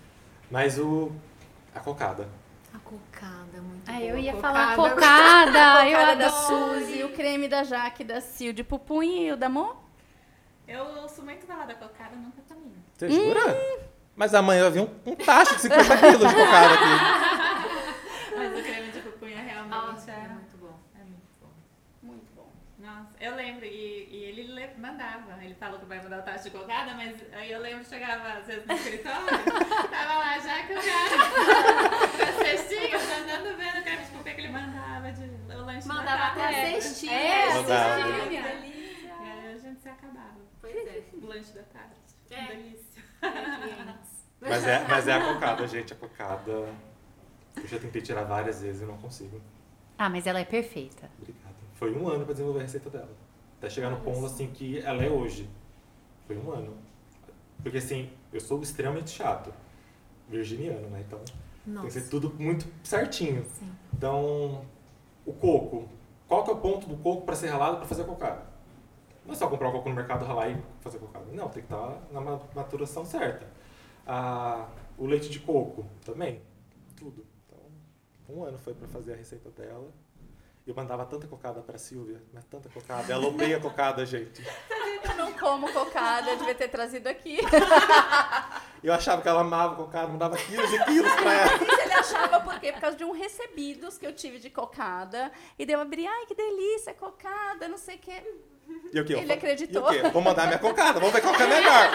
Mas 0.51 0.79
o. 0.79 1.13
a 1.75 1.79
cocada. 1.81 2.27
A 2.75 2.79
cocada, 2.79 3.61
muito 3.63 3.89
Ah, 3.89 3.93
boa. 3.93 4.05
eu 4.05 4.19
ia 4.19 4.33
Cocada. 4.33 4.55
falar 4.55 4.77
cocada. 4.77 5.87
eu 5.89 5.97
Cara 5.99 6.15
da 6.17 6.27
adoro. 6.27 6.75
Suzy, 6.81 7.05
o 7.05 7.13
creme 7.13 7.47
da 7.49 7.63
Jaque, 7.63 8.03
da 8.03 8.21
Sil 8.23 8.51
de 8.53 8.65
pupunha 8.65 9.29
e 9.29 9.33
o 9.33 9.37
da 9.37 9.49
Mo? 9.49 9.77
Eu 10.67 10.85
ouço 11.03 11.23
muito 11.23 11.47
falar 11.47 11.67
da 11.67 11.75
cocada, 11.75 12.15
nunca 12.17 12.43
comi. 12.49 12.73
Você 12.97 13.09
jura? 13.11 13.41
Mas 14.17 14.35
amanhã 14.35 14.63
vai 14.65 14.71
vir 14.73 14.81
um, 14.83 15.11
um 15.13 15.17
tacho 15.17 15.55
de 15.57 15.63
50 15.63 15.97
quilos 15.99 16.19
de 16.29 16.35
cocada 16.35 16.75
aqui. 16.75 17.71
Mas 18.37 18.59
o 18.59 18.63
creme 18.63 18.93
de 18.93 19.01
pupunha 19.01 19.41
realmente 19.43 19.71
Nossa, 19.71 20.11
é, 20.11 20.15
é 20.15 20.29
muito 20.29 20.57
bom. 20.59 20.79
é 20.95 20.99
muito 20.99 21.41
bom. 21.41 21.49
Muito 22.03 22.33
bom. 22.37 22.49
Nossa, 22.79 23.10
eu 23.21 23.35
lembro, 23.37 23.65
e, 23.67 24.09
e 24.11 24.25
ele 24.25 24.43
le- 24.45 24.75
mandava, 24.79 25.43
ele 25.45 25.55
falou 25.55 25.79
que 25.79 25.85
vai 25.87 26.03
mandar 26.03 26.21
o 26.21 26.23
tacho 26.23 26.45
de 26.45 26.51
cocada, 26.51 26.95
mas 26.95 27.15
aí 27.35 27.53
eu 27.53 27.61
lembro 27.61 27.81
que 27.85 27.91
chegava 27.91 28.33
às 28.39 28.47
vezes 28.47 28.65
no 28.67 28.73
escritório, 28.75 29.27
tava 29.91 30.15
lá 30.19 30.39
já 30.39 30.63
que 30.67 30.73
o 30.75 30.81
cara 30.83 31.89
com 32.17 32.23
a 32.23 32.45
cestinha, 32.45 32.99
mandando 32.99 33.57
ver 33.57 33.75
no 33.77 33.83
creme 33.83 34.05
de 34.05 34.35
que 34.35 34.41
ele 34.41 34.49
mandava 34.49 35.13
de, 35.13 35.25
o 35.55 35.65
lanche 35.65 35.89
Mandava 35.89 36.17
da 36.19 36.27
até 36.47 36.77
a 36.77 36.81
cestinha. 36.81 37.13
É, 37.13 37.55
Mandava. 37.55 38.03
cestinha. 38.03 38.43
Que 38.43 39.07
E 39.07 39.11
aí 39.31 39.55
a 39.55 39.59
gente 39.59 39.81
se 39.81 39.89
acabava. 39.89 40.41
Pois 40.61 40.75
é. 40.77 41.05
O 41.15 41.27
lanche 41.27 41.53
da 41.53 41.63
tarde. 41.65 41.95
É. 42.31 42.47
Delícia. 42.47 43.03
clientes. 43.21 44.25
Mas 44.41 44.67
é, 44.67 44.79
mas 44.89 45.09
é 45.09 45.13
a 45.15 45.35
cocada, 45.35 45.67
gente. 45.67 45.93
A 45.93 45.97
cocada. 45.97 46.51
Eu 47.57 47.67
já 47.67 47.79
tentei 47.79 48.01
tirar 48.01 48.25
várias 48.25 48.63
vezes 48.63 48.83
e 48.83 48.85
não 48.85 48.97
consigo. 48.99 49.41
Ah, 49.99 50.09
mas 50.09 50.27
ela 50.27 50.39
é 50.41 50.45
perfeita. 50.45 51.11
Obrigado. 51.19 51.50
Foi 51.81 51.97
um 51.97 52.07
ano 52.09 52.27
pra 52.27 52.35
desenvolver 52.35 52.59
a 52.59 52.63
receita 52.63 52.91
dela. 52.91 53.09
Até 53.59 53.71
chegar 53.71 53.89
no 53.91 54.01
ponto 54.01 54.27
assim 54.27 54.49
que 54.49 54.81
ela 54.81 55.03
é 55.03 55.09
hoje. 55.09 55.49
Foi 56.27 56.37
um 56.37 56.53
ano. 56.53 56.77
Porque 57.63 57.79
assim, 57.79 58.11
eu 58.31 58.39
sou 58.39 58.61
extremamente 58.63 59.09
chato. 59.11 59.51
Virginiano, 60.29 60.89
né? 60.91 61.03
Então 61.07 61.19
tem 61.19 61.75
que 61.87 61.91
ser 61.91 61.99
Nossa. 62.01 62.11
tudo 62.11 62.35
muito 62.39 62.67
certinho. 62.85 63.45
Sim. 63.59 63.73
Então, 63.95 64.63
o 65.25 65.33
coco. 65.33 65.89
Qual 66.29 66.45
que 66.45 66.51
é 66.51 66.53
o 66.53 66.59
ponto 66.59 66.87
do 66.87 66.97
coco 66.99 67.23
para 67.25 67.35
ser 67.35 67.49
ralado 67.49 67.79
para 67.79 67.87
fazer 67.87 68.03
a 68.03 68.05
cocada? 68.05 68.43
Não 69.25 69.33
é 69.33 69.37
só 69.37 69.49
comprar 69.49 69.71
o 69.71 69.73
coco 69.73 69.89
no 69.89 69.95
mercado, 69.95 70.25
ralar 70.27 70.51
e 70.51 70.63
fazer 70.83 70.99
a 70.99 71.01
cocada. 71.01 71.25
Não, 71.33 71.49
tem 71.49 71.63
que 71.63 71.73
estar 71.73 71.99
na 72.13 72.21
ma- 72.21 72.41
maturação 72.55 73.07
certa. 73.07 73.47
Ah, 74.07 74.69
o 74.99 75.07
leite 75.07 75.31
de 75.31 75.41
coco 75.41 75.87
também. 76.05 76.43
Tudo. 76.95 77.25
Então, 77.47 77.59
um 78.37 78.45
ano 78.45 78.59
foi 78.59 78.75
para 78.75 78.87
fazer 78.89 79.15
a 79.15 79.17
receita 79.17 79.51
dela. 79.51 79.89
Eu 80.67 80.75
mandava 80.75 81.05
tanta 81.07 81.27
cocada 81.27 81.61
para 81.63 81.79
Silvia, 81.79 82.23
mas 82.33 82.45
tanta 82.45 82.69
cocada. 82.69 83.13
Ela 83.13 83.27
odeia 83.27 83.59
cocada, 83.59 84.05
gente. 84.05 84.43
Eu 85.03 85.15
não 85.17 85.33
como 85.33 85.73
cocada, 85.73 86.31
eu 86.31 86.37
devia 86.37 86.55
ter 86.55 86.69
trazido 86.69 87.09
aqui. 87.09 87.39
Eu 88.83 88.95
achava 88.95 89.21
que 89.21 89.29
ela 89.29 89.43
amava 89.43 89.75
cocada, 89.77 90.09
mandava 90.09 90.39
quilos 90.39 90.73
e 90.73 90.85
quilos 90.85 91.13
para 91.13 91.35
ela. 91.35 91.55
Isso 91.55 91.81
ele 91.83 91.93
achava 91.93 92.41
por 92.41 92.59
quê? 92.59 92.73
Por 92.73 92.81
causa 92.81 92.97
de 92.97 93.05
um 93.05 93.13
recebidos 93.13 93.99
que 93.99 94.07
eu 94.07 94.13
tive 94.15 94.39
de 94.39 94.49
cocada. 94.49 95.31
E 95.59 95.67
deu 95.67 95.79
abrir, 95.79 96.07
ai 96.07 96.25
que 96.25 96.35
delícia, 96.35 96.95
cocada, 96.95 97.69
não 97.69 97.77
sei 97.77 97.97
o 97.97 97.99
quê. 97.99 98.23
E 98.91 98.99
o 98.99 99.05
quê? 99.05 99.13
Ele 99.15 99.33
acreditou. 99.35 99.93
E 99.93 99.99
o 99.99 100.03
quê? 100.03 100.09
Vou 100.09 100.23
mandar 100.23 100.47
minha 100.47 100.59
cocada, 100.59 100.99
vamos 100.99 101.13
ver 101.13 101.21
qual 101.21 101.35
que 101.35 101.43
é 101.43 101.47
melhor. 101.47 101.91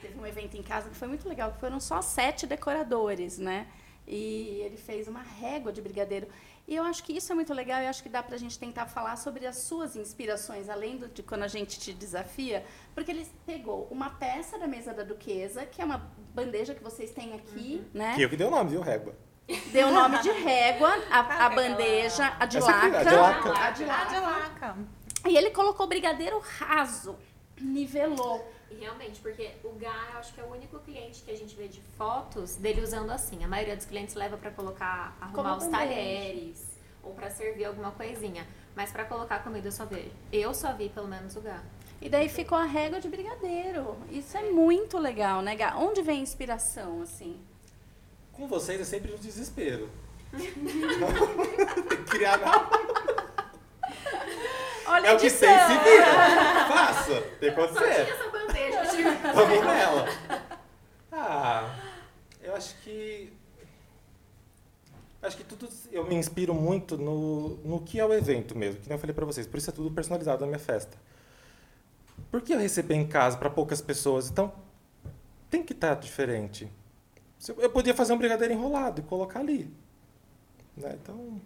Teve 0.00 0.16
um 0.16 0.24
evento 0.24 0.56
em 0.56 0.62
casa 0.62 0.88
que 0.88 0.94
foi 0.94 1.08
muito 1.08 1.28
legal, 1.28 1.50
que 1.50 1.58
foram 1.58 1.80
só 1.80 2.00
sete 2.00 2.46
decoradores, 2.46 3.36
né? 3.38 3.66
E 4.06 4.60
ele 4.64 4.76
fez 4.76 5.08
uma 5.08 5.22
régua 5.22 5.72
de 5.72 5.80
brigadeiro. 5.80 6.28
E 6.66 6.74
eu 6.76 6.82
acho 6.84 7.02
que 7.04 7.12
isso 7.14 7.30
é 7.30 7.34
muito 7.34 7.52
legal, 7.52 7.80
eu 7.82 7.88
acho 7.90 8.02
que 8.02 8.08
dá 8.08 8.22
pra 8.22 8.36
gente 8.38 8.58
tentar 8.58 8.86
falar 8.86 9.16
sobre 9.16 9.46
as 9.46 9.56
suas 9.58 9.96
inspirações, 9.96 10.68
além 10.70 10.96
do, 10.96 11.08
de 11.08 11.22
quando 11.22 11.42
a 11.42 11.48
gente 11.48 11.78
te 11.78 11.92
desafia, 11.92 12.64
porque 12.94 13.10
ele 13.10 13.26
pegou 13.44 13.86
uma 13.90 14.08
peça 14.10 14.58
da 14.58 14.66
mesa 14.66 14.94
da 14.94 15.02
duquesa, 15.02 15.66
que 15.66 15.82
é 15.82 15.84
uma 15.84 16.10
bandeja 16.34 16.74
que 16.74 16.82
vocês 16.82 17.10
têm 17.10 17.34
aqui, 17.34 17.82
né? 17.92 18.14
Que 18.14 18.22
eu 18.22 18.30
que 18.30 18.36
dei 18.36 18.46
o 18.46 18.50
nome, 18.50 18.70
viu, 18.70 18.80
Régua? 18.80 19.14
Deu 19.72 19.88
o 19.88 19.92
nome 19.92 20.18
de 20.22 20.30
régua, 20.30 20.88
a, 21.10 21.44
a 21.46 21.50
bandeja, 21.50 22.34
a 22.40 22.46
de 22.46 22.56
aqui, 22.56 22.66
laca. 22.66 22.98
a 22.98 23.04
de 23.04 23.14
laca. 23.14 23.50
A 23.58 23.70
de 23.70 23.84
Ah, 23.84 24.04
de 24.04 24.14
laca. 24.20 24.20
laca. 24.66 24.76
E 25.28 25.36
ele 25.36 25.50
colocou 25.50 25.86
brigadeiro 25.86 26.38
raso, 26.38 27.18
nivelou. 27.60 28.50
E 28.70 28.74
realmente, 28.74 29.20
porque 29.20 29.52
o 29.62 29.70
Gá, 29.72 30.10
eu 30.12 30.18
acho 30.18 30.32
que 30.34 30.40
é 30.40 30.44
o 30.44 30.50
único 30.50 30.78
cliente 30.80 31.22
que 31.22 31.30
a 31.30 31.36
gente 31.36 31.54
vê 31.54 31.68
de 31.68 31.80
fotos 31.96 32.56
dele 32.56 32.82
usando 32.82 33.10
assim. 33.10 33.44
A 33.44 33.48
maioria 33.48 33.76
dos 33.76 33.86
clientes 33.86 34.14
leva 34.14 34.36
pra 34.36 34.50
colocar, 34.50 35.16
arrumar 35.20 35.54
Como 35.54 35.56
os 35.56 35.66
talheres 35.68 36.74
ou 37.02 37.12
pra 37.12 37.30
servir 37.30 37.64
alguma 37.64 37.90
coisinha. 37.92 38.46
Mas 38.74 38.90
pra 38.90 39.04
colocar 39.04 39.42
comida 39.44 39.68
eu 39.68 39.72
só 39.72 39.84
vejo. 39.84 40.10
Eu 40.32 40.52
só 40.52 40.72
vi 40.72 40.88
pelo 40.88 41.06
menos 41.06 41.36
o 41.36 41.40
Gá. 41.40 41.62
E 42.00 42.08
daí 42.08 42.28
ficou 42.28 42.58
a 42.58 42.64
régua 42.64 43.00
de 43.00 43.08
brigadeiro. 43.08 43.96
Isso 44.10 44.36
é 44.36 44.42
muito 44.50 44.98
legal, 44.98 45.40
né, 45.42 45.54
Gá? 45.54 45.76
Onde 45.76 46.02
vem 46.02 46.18
a 46.18 46.22
inspiração, 46.22 47.02
assim? 47.02 47.40
Com 48.32 48.48
vocês 48.48 48.80
é 48.80 48.84
sempre 48.84 49.12
um 49.12 49.16
desespero. 49.16 49.88
Tem 50.32 50.50
que 51.96 52.04
criar 52.10 52.38
nada. 52.38 52.68
Olha 54.86 55.06
É 55.08 55.14
o 55.14 55.16
que 55.16 55.30
tem, 55.30 55.30
se 55.30 55.46
vira. 55.46 56.66
Faça. 56.68 57.20
Tem 57.40 57.54
que 57.54 57.60
Só 57.60 57.66
tinha 57.68 57.90
acontecer. 57.90 58.43
Vamos 59.32 59.64
nela. 59.64 60.06
Ah, 61.12 61.74
eu 62.42 62.54
acho 62.54 62.76
que... 62.82 63.32
Acho 65.22 65.36
que 65.36 65.44
tudo... 65.44 65.68
Eu 65.90 66.04
me 66.06 66.14
inspiro 66.14 66.52
muito 66.52 66.98
no, 66.98 67.56
no 67.64 67.80
que 67.80 67.98
é 67.98 68.04
o 68.04 68.12
evento 68.12 68.56
mesmo, 68.56 68.80
que 68.80 68.88
nem 68.88 68.96
eu 68.96 69.00
falei 69.00 69.14
pra 69.14 69.24
vocês. 69.24 69.46
Por 69.46 69.56
isso 69.56 69.70
é 69.70 69.72
tudo 69.72 69.90
personalizado 69.90 70.40
na 70.42 70.46
minha 70.46 70.58
festa. 70.58 70.98
Porque 72.30 72.52
eu 72.52 72.58
receber 72.58 72.94
em 72.94 73.06
casa 73.06 73.38
para 73.38 73.48
poucas 73.48 73.80
pessoas, 73.80 74.28
então 74.28 74.52
tem 75.48 75.62
que 75.62 75.72
estar 75.72 75.94
diferente. 75.94 76.68
Se 77.38 77.52
Eu 77.56 77.70
podia 77.70 77.94
fazer 77.94 78.12
um 78.12 78.18
brigadeiro 78.18 78.52
enrolado 78.52 79.00
e 79.00 79.04
colocar 79.04 79.40
ali. 79.40 79.72
né? 80.76 80.98
Então, 81.00 81.40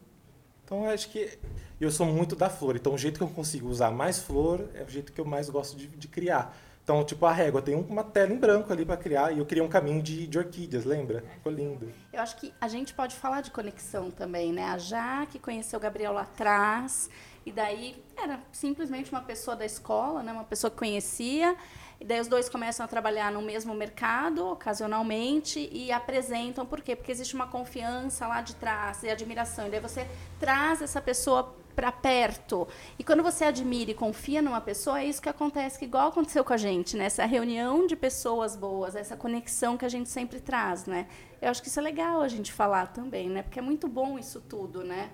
então 0.64 0.84
acho 0.90 1.10
que 1.10 1.38
eu 1.80 1.90
sou 1.90 2.06
muito 2.06 2.34
da 2.34 2.50
flor. 2.50 2.74
Então 2.74 2.94
o 2.94 2.98
jeito 2.98 3.18
que 3.18 3.24
eu 3.24 3.28
consigo 3.28 3.68
usar 3.68 3.90
mais 3.90 4.18
flor 4.18 4.68
é 4.74 4.82
o 4.82 4.88
jeito 4.88 5.12
que 5.12 5.20
eu 5.20 5.24
mais 5.24 5.48
gosto 5.48 5.76
de, 5.76 5.86
de 5.86 6.08
criar. 6.08 6.56
Então, 6.88 7.04
tipo, 7.04 7.26
a 7.26 7.32
régua 7.32 7.60
tem 7.60 7.74
uma 7.74 8.02
tela 8.02 8.32
em 8.32 8.38
branco 8.38 8.72
ali 8.72 8.82
para 8.82 8.96
criar 8.96 9.30
e 9.30 9.40
eu 9.40 9.44
criei 9.44 9.62
um 9.62 9.68
caminho 9.68 10.02
de, 10.02 10.26
de 10.26 10.38
orquídeas, 10.38 10.86
lembra? 10.86 11.22
Ficou 11.34 11.52
lindo. 11.52 11.92
Eu 12.10 12.22
acho 12.22 12.36
que 12.36 12.50
a 12.58 12.66
gente 12.66 12.94
pode 12.94 13.14
falar 13.14 13.42
de 13.42 13.50
conexão 13.50 14.10
também, 14.10 14.54
né? 14.54 14.64
A 14.64 14.78
Jaque 14.78 15.38
conheceu 15.38 15.78
o 15.78 15.82
Gabriel 15.82 16.14
lá 16.14 16.22
atrás, 16.22 17.10
e 17.44 17.52
daí 17.52 18.02
era 18.16 18.40
simplesmente 18.50 19.12
uma 19.12 19.20
pessoa 19.20 19.54
da 19.54 19.66
escola, 19.66 20.22
né? 20.22 20.32
Uma 20.32 20.44
pessoa 20.44 20.70
que 20.70 20.78
conhecia. 20.78 21.54
E 22.00 22.06
daí 22.06 22.20
os 22.20 22.26
dois 22.26 22.48
começam 22.48 22.86
a 22.86 22.88
trabalhar 22.88 23.30
no 23.30 23.42
mesmo 23.42 23.74
mercado, 23.74 24.46
ocasionalmente, 24.46 25.68
e 25.70 25.92
apresentam. 25.92 26.64
Por 26.64 26.80
quê? 26.80 26.96
Porque 26.96 27.12
existe 27.12 27.34
uma 27.34 27.48
confiança 27.48 28.26
lá 28.26 28.40
de 28.40 28.54
trás 28.54 29.02
e 29.02 29.10
admiração. 29.10 29.66
E 29.66 29.70
daí 29.70 29.80
você 29.80 30.08
traz 30.40 30.80
essa 30.80 31.02
pessoa 31.02 31.54
para 31.78 31.92
perto. 31.92 32.66
E 32.98 33.04
quando 33.04 33.22
você 33.22 33.44
admira 33.44 33.92
e 33.92 33.94
confia 33.94 34.42
numa 34.42 34.60
pessoa, 34.60 35.00
é 35.00 35.04
isso 35.04 35.22
que 35.22 35.28
acontece, 35.28 35.78
que 35.78 35.84
igual 35.84 36.08
aconteceu 36.08 36.42
com 36.42 36.52
a 36.52 36.56
gente, 36.56 36.96
né? 36.96 37.04
Essa 37.04 37.24
reunião 37.24 37.86
de 37.86 37.94
pessoas 37.94 38.56
boas, 38.56 38.96
essa 38.96 39.16
conexão 39.16 39.78
que 39.78 39.84
a 39.84 39.88
gente 39.88 40.08
sempre 40.08 40.40
traz, 40.40 40.86
né? 40.86 41.06
Eu 41.40 41.48
acho 41.48 41.62
que 41.62 41.68
isso 41.68 41.78
é 41.78 41.82
legal 41.84 42.20
a 42.20 42.26
gente 42.26 42.52
falar 42.52 42.88
também, 42.88 43.30
né? 43.30 43.44
Porque 43.44 43.60
é 43.60 43.62
muito 43.62 43.86
bom 43.86 44.18
isso 44.18 44.40
tudo, 44.40 44.82
né? 44.82 45.08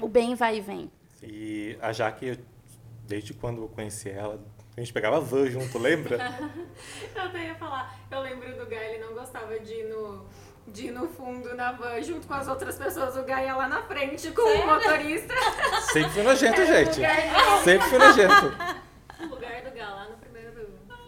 O 0.00 0.06
bem 0.06 0.36
vai 0.36 0.58
e 0.58 0.60
vem. 0.60 0.88
E 1.20 1.76
a 1.82 1.92
Jaque, 1.92 2.38
desde 3.04 3.34
quando 3.34 3.62
eu 3.62 3.68
conheci 3.68 4.08
ela, 4.08 4.40
a 4.76 4.80
gente 4.80 4.92
pegava 4.92 5.20
van 5.20 5.50
junto, 5.50 5.78
lembra? 5.78 6.16
Eu 7.12 7.22
até 7.22 7.46
ia 7.46 7.54
falar, 7.56 7.98
eu 8.10 8.20
lembro 8.20 8.56
do 8.56 8.66
Gá, 8.66 8.76
ele 8.76 9.04
não 9.04 9.14
gostava 9.14 9.58
de 9.58 9.72
ir 9.72 9.88
no, 9.88 10.26
de 10.66 10.86
ir 10.86 10.90
no 10.92 11.08
fundo 11.08 11.54
na 11.54 11.72
van 11.72 12.00
junto 12.02 12.26
com 12.26 12.34
as 12.34 12.48
outras 12.48 12.76
pessoas. 12.76 13.16
O 13.16 13.22
Gá 13.24 13.42
ia 13.42 13.54
lá 13.56 13.68
na 13.68 13.82
frente 13.82 14.30
com 14.30 14.42
o 14.42 14.66
motorista. 14.66 15.34
Sempre 15.92 16.10
fui 16.10 16.22
nojento, 16.22 16.64
gente. 16.66 17.00
Sempre 17.64 17.88
fui 17.88 17.98
nojento. 17.98 18.46
O 19.20 19.26
lugar 19.26 19.62
do 19.62 19.70
Gá 19.76 19.88
lá 19.88 20.04
no 20.08 20.16
primeiro, 20.16 20.50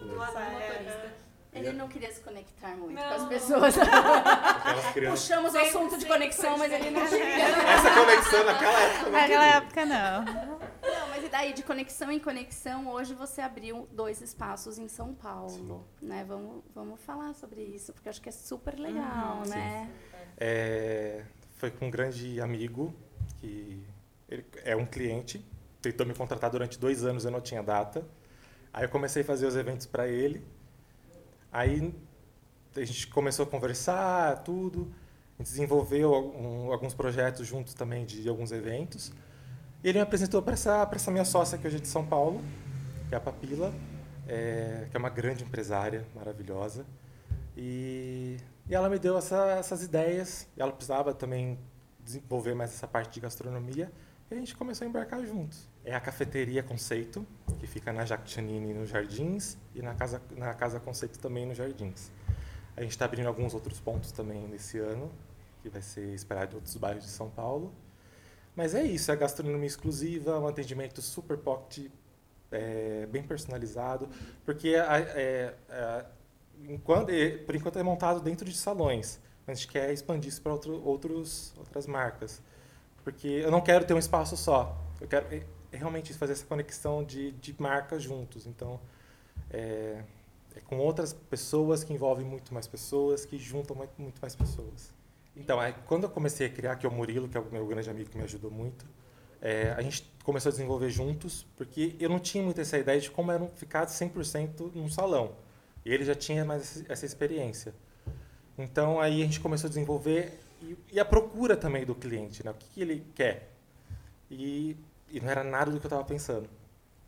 do 0.01 0.15
lado 0.15 0.33
do 0.33 0.39
motorista. 0.51 1.15
Ele 1.53 1.71
não 1.71 1.87
queria 1.87 2.11
se 2.11 2.19
conectar 2.19 2.75
muito 2.75 2.93
Não. 2.99 3.07
com 3.07 3.13
as 3.15 3.23
pessoas. 3.29 3.75
Puxamos 5.09 5.51
o 5.51 5.53
Sempre, 5.53 5.69
assunto 5.69 5.97
de 5.97 6.05
conexão, 6.05 6.57
foi 6.57 6.67
mas 6.67 6.73
ele 6.73 6.91
não 6.91 7.07
queria. 7.07 7.45
Essa 7.45 7.91
conexão 7.91 8.43
naquela 8.43 8.79
época. 8.81 9.03
não 9.05 9.11
Naquela 9.11 9.45
época, 9.45 9.85
não. 9.85 10.54
E 11.35 11.37
daí, 11.37 11.53
de 11.53 11.63
conexão 11.63 12.09
em 12.09 12.17
conexão, 12.17 12.87
hoje 12.87 13.13
você 13.13 13.41
abriu 13.41 13.89
dois 13.91 14.21
espaços 14.21 14.79
em 14.79 14.87
São 14.87 15.13
Paulo, 15.13 15.85
né? 16.01 16.23
Vamos, 16.25 16.63
vamos 16.73 17.01
falar 17.01 17.33
sobre 17.33 17.61
isso, 17.61 17.91
porque 17.91 18.07
eu 18.07 18.11
acho 18.11 18.21
que 18.21 18.29
é 18.29 18.31
super 18.31 18.79
legal, 18.79 19.39
Uhum, 19.39 19.49
né? 19.49 19.91
É, 20.37 21.25
foi 21.57 21.71
com 21.71 21.87
um 21.87 21.91
grande 21.91 22.39
amigo, 22.39 22.95
que 23.41 23.85
ele 24.29 24.45
é 24.63 24.77
um 24.77 24.85
cliente, 24.85 25.45
tentou 25.81 26.05
me 26.05 26.13
contratar 26.13 26.49
durante 26.49 26.79
dois 26.79 27.03
anos, 27.03 27.25
eu 27.25 27.31
não 27.31 27.41
tinha 27.41 27.61
data. 27.61 28.07
Aí 28.71 28.85
eu 28.85 28.89
comecei 28.89 29.21
a 29.21 29.25
fazer 29.25 29.45
os 29.45 29.57
eventos 29.57 29.85
para 29.85 30.07
ele. 30.07 30.41
Aí 31.51 31.93
a 32.77 32.85
gente 32.85 33.07
começou 33.07 33.45
a 33.45 33.49
conversar, 33.49 34.41
tudo. 34.41 34.89
A 35.37 35.43
gente 35.43 35.51
desenvolveu 35.51 36.13
alguns 36.71 36.93
projetos 36.93 37.45
juntos 37.45 37.73
também 37.73 38.05
de 38.05 38.29
alguns 38.29 38.53
eventos. 38.53 39.11
Ele 39.85 39.99
me 39.99 40.01
apresentou 40.01 40.41
para 40.41 40.53
essa, 40.53 40.89
essa 40.91 41.11
minha 41.11 41.23
sócia 41.23 41.59
que 41.59 41.67
hoje 41.67 41.77
é 41.77 41.79
de 41.79 41.87
São 41.87 42.03
Paulo, 42.03 42.43
que 43.07 43.13
é 43.13 43.17
a 43.19 43.21
Papila, 43.21 43.71
é, 44.27 44.87
que 44.89 44.97
é 44.97 44.99
uma 44.99 45.11
grande 45.11 45.43
empresária, 45.43 46.03
maravilhosa. 46.15 46.83
E, 47.55 48.37
e 48.67 48.73
ela 48.73 48.89
me 48.89 48.97
deu 48.97 49.15
essa, 49.15 49.51
essas 49.51 49.83
ideias. 49.83 50.47
ela 50.57 50.71
precisava 50.71 51.13
também 51.13 51.59
desenvolver 52.03 52.55
mais 52.55 52.71
essa 52.71 52.87
parte 52.87 53.13
de 53.13 53.19
gastronomia. 53.19 53.91
E 54.31 54.33
a 54.33 54.37
gente 54.37 54.55
começou 54.55 54.87
a 54.87 54.89
embarcar 54.89 55.23
juntos. 55.23 55.69
É 55.83 55.93
a 55.93 55.99
Cafeteria 55.99 56.63
Conceito, 56.63 57.23
que 57.59 57.67
fica 57.67 57.93
na 57.93 58.05
Jactianini, 58.05 58.73
nos 58.73 58.89
Jardins, 58.89 59.55
e 59.75 59.83
na 59.83 59.93
Casa, 59.93 60.19
na 60.35 60.51
Casa 60.55 60.79
Conceito 60.79 61.19
também, 61.19 61.45
nos 61.45 61.57
Jardins. 61.57 62.11
A 62.75 62.81
gente 62.81 62.89
está 62.89 63.05
abrindo 63.05 63.27
alguns 63.27 63.53
outros 63.53 63.79
pontos 63.79 64.11
também 64.11 64.47
nesse 64.47 64.79
ano, 64.79 65.11
que 65.61 65.69
vai 65.69 65.83
ser 65.83 66.11
esperado 66.15 66.53
em 66.53 66.55
outros 66.55 66.75
bairros 66.75 67.03
de 67.03 67.11
São 67.11 67.29
Paulo. 67.29 67.71
Mas 68.55 68.73
é 68.73 68.83
isso, 68.83 69.11
é 69.11 69.15
gastronomia 69.15 69.67
exclusiva, 69.67 70.39
um 70.39 70.47
atendimento 70.47 71.01
super 71.01 71.37
pocket, 71.37 71.91
é, 72.51 73.05
bem 73.07 73.21
personalizado, 73.21 74.07
porque 74.45 74.69
é, 74.69 75.53
é, 75.69 76.05
enquanto, 76.63 77.11
por 77.45 77.55
enquanto 77.55 77.79
é 77.79 77.83
montado 77.83 78.21
dentro 78.21 78.45
de 78.45 78.55
salões, 78.55 79.19
mas 79.45 79.57
a 79.57 79.59
gente 79.59 79.71
quer 79.71 79.91
expandir 79.91 80.29
isso 80.29 80.41
para 80.41 80.53
outro, 80.53 80.81
outros, 80.83 81.53
outras 81.57 81.85
marcas. 81.85 82.41
Porque 83.03 83.27
eu 83.27 83.51
não 83.51 83.61
quero 83.61 83.85
ter 83.85 83.93
um 83.93 83.99
espaço 83.99 84.35
só, 84.37 84.75
eu 84.99 85.07
quero 85.07 85.27
é, 85.33 85.43
é 85.71 85.77
realmente 85.77 86.13
fazer 86.13 86.33
essa 86.33 86.45
conexão 86.45 87.03
de, 87.03 87.31
de 87.33 87.55
marcas 87.59 88.01
juntos. 88.01 88.47
Então, 88.47 88.79
é, 89.51 90.01
é 90.55 90.59
com 90.61 90.77
outras 90.77 91.13
pessoas 91.13 91.83
que 91.83 91.93
envolvem 91.93 92.25
muito 92.25 92.53
mais 92.53 92.67
pessoas, 92.67 93.25
que 93.25 93.37
juntam 93.37 93.75
muito 93.97 94.19
mais 94.21 94.35
pessoas. 94.35 94.93
Então, 95.35 95.59
aí, 95.59 95.73
quando 95.85 96.03
eu 96.03 96.09
comecei 96.09 96.47
a 96.47 96.49
criar, 96.49 96.75
que 96.75 96.85
é 96.85 96.89
o 96.89 96.91
Murilo, 96.91 97.27
que 97.27 97.37
é 97.37 97.39
o 97.39 97.45
meu 97.51 97.65
grande 97.67 97.89
amigo 97.89 98.09
que 98.09 98.17
me 98.17 98.23
ajudou 98.23 98.49
muito, 98.49 98.85
é, 99.41 99.73
a 99.77 99.81
gente 99.81 100.09
começou 100.23 100.49
a 100.49 100.51
desenvolver 100.51 100.89
juntos, 100.89 101.45
porque 101.55 101.95
eu 101.99 102.09
não 102.09 102.19
tinha 102.19 102.43
muito 102.43 102.59
essa 102.59 102.77
ideia 102.77 102.99
de 102.99 103.11
como 103.11 103.31
era 103.31 103.45
ficar 103.47 103.85
100% 103.85 104.71
num 104.73 104.89
salão. 104.89 105.35
E 105.85 105.93
ele 105.93 106.03
já 106.03 106.15
tinha 106.15 106.43
mais 106.43 106.83
essa 106.89 107.05
experiência. 107.05 107.73
Então, 108.57 108.99
aí 108.99 109.21
a 109.21 109.25
gente 109.25 109.39
começou 109.39 109.67
a 109.67 109.69
desenvolver 109.69 110.39
e, 110.61 110.77
e 110.93 110.99
a 110.99 111.05
procura 111.05 111.55
também 111.57 111.85
do 111.85 111.93
cliente, 111.93 112.43
né? 112.43 112.51
o 112.51 112.53
que, 112.53 112.67
que 112.69 112.81
ele 112.81 113.05
quer. 113.13 113.51
E, 114.31 114.75
e, 115.11 115.19
não 115.19 115.29
era 115.29 115.43
nada 115.43 115.69
do 115.69 115.79
que 115.79 115.85
eu 115.85 115.89
estava 115.89 116.03
pensando. 116.03 116.49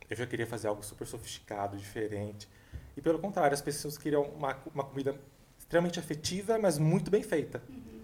Eu 0.09 0.15
já 0.15 0.27
queria 0.27 0.45
fazer 0.45 0.67
algo 0.67 0.83
super 0.83 1.07
sofisticado, 1.07 1.77
diferente. 1.77 2.47
E 2.95 3.01
pelo 3.01 3.19
contrário, 3.19 3.53
as 3.53 3.61
pessoas 3.61 3.97
queriam 3.97 4.23
uma, 4.23 4.57
uma 4.73 4.83
comida 4.83 5.19
extremamente 5.57 5.99
afetiva, 5.99 6.59
mas 6.59 6.77
muito 6.77 7.09
bem 7.09 7.23
feita. 7.23 7.61
Uhum. 7.67 7.96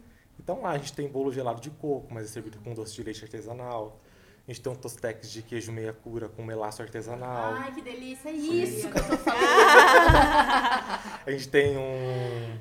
Então 0.44 0.62
lá 0.62 0.72
a 0.72 0.78
gente 0.78 0.92
tem 0.92 1.08
bolo 1.08 1.32
gelado 1.32 1.62
de 1.62 1.70
coco, 1.70 2.14
mas 2.14 2.26
é 2.26 2.28
servido 2.28 2.60
com 2.60 2.74
doce 2.74 2.94
de 2.94 3.04
leite 3.04 3.24
artesanal. 3.24 4.00
A 4.46 4.52
gente 4.52 4.62
tem 4.62 4.70
um 4.70 4.76
tostex 4.76 5.32
de 5.32 5.42
queijo 5.42 5.72
meia 5.72 5.94
cura 5.94 6.28
com 6.28 6.44
melaço 6.44 6.82
artesanal. 6.82 7.54
Ai, 7.54 7.74
que 7.74 7.82
delícia! 7.82 8.28
É 8.28 8.34
isso 8.34 8.90
que 8.92 8.98
eu 9.00 9.08
tô 9.08 9.18
falando. 9.18 9.42
a 11.26 11.32
gente 11.32 11.48
tem 11.48 11.78
um, 11.78 12.60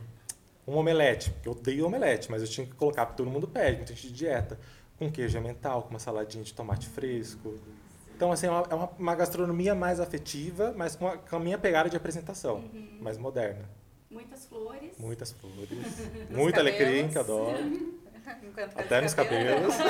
um 0.64 0.76
omelete, 0.76 1.34
eu 1.44 1.50
odeio 1.50 1.84
omelete, 1.84 2.30
mas 2.30 2.40
eu 2.40 2.46
tinha 2.46 2.64
que 2.64 2.74
colocar, 2.74 3.04
porque 3.06 3.20
todo 3.20 3.28
mundo 3.28 3.48
pede, 3.48 3.78
muita 3.78 3.92
gente 3.94 4.06
de 4.06 4.12
dieta. 4.12 4.60
Com 4.96 5.10
queijo 5.10 5.40
mental, 5.40 5.82
com 5.82 5.90
uma 5.90 5.98
saladinha 5.98 6.44
de 6.44 6.54
tomate 6.54 6.88
fresco. 6.88 7.58
Então, 8.14 8.30
assim, 8.30 8.46
é 8.46 8.50
uma, 8.50 8.66
é 8.70 8.88
uma 8.96 9.14
gastronomia 9.16 9.74
mais 9.74 9.98
afetiva, 9.98 10.72
mas 10.76 10.94
com 10.94 11.08
a, 11.08 11.18
com 11.18 11.34
a 11.34 11.40
minha 11.40 11.58
pegada 11.58 11.90
de 11.90 11.96
apresentação, 11.96 12.58
uhum. 12.72 12.98
mais 13.00 13.18
moderna. 13.18 13.68
Muitas 14.12 14.46
flores. 14.46 14.98
Muitas 14.98 15.32
flores. 15.32 16.28
Muito 16.30 16.60
alecrim, 16.60 17.08
que 17.08 17.18
adoro. 17.18 17.56
Até 18.76 19.00
nos 19.00 19.14
cabelos. 19.14 19.74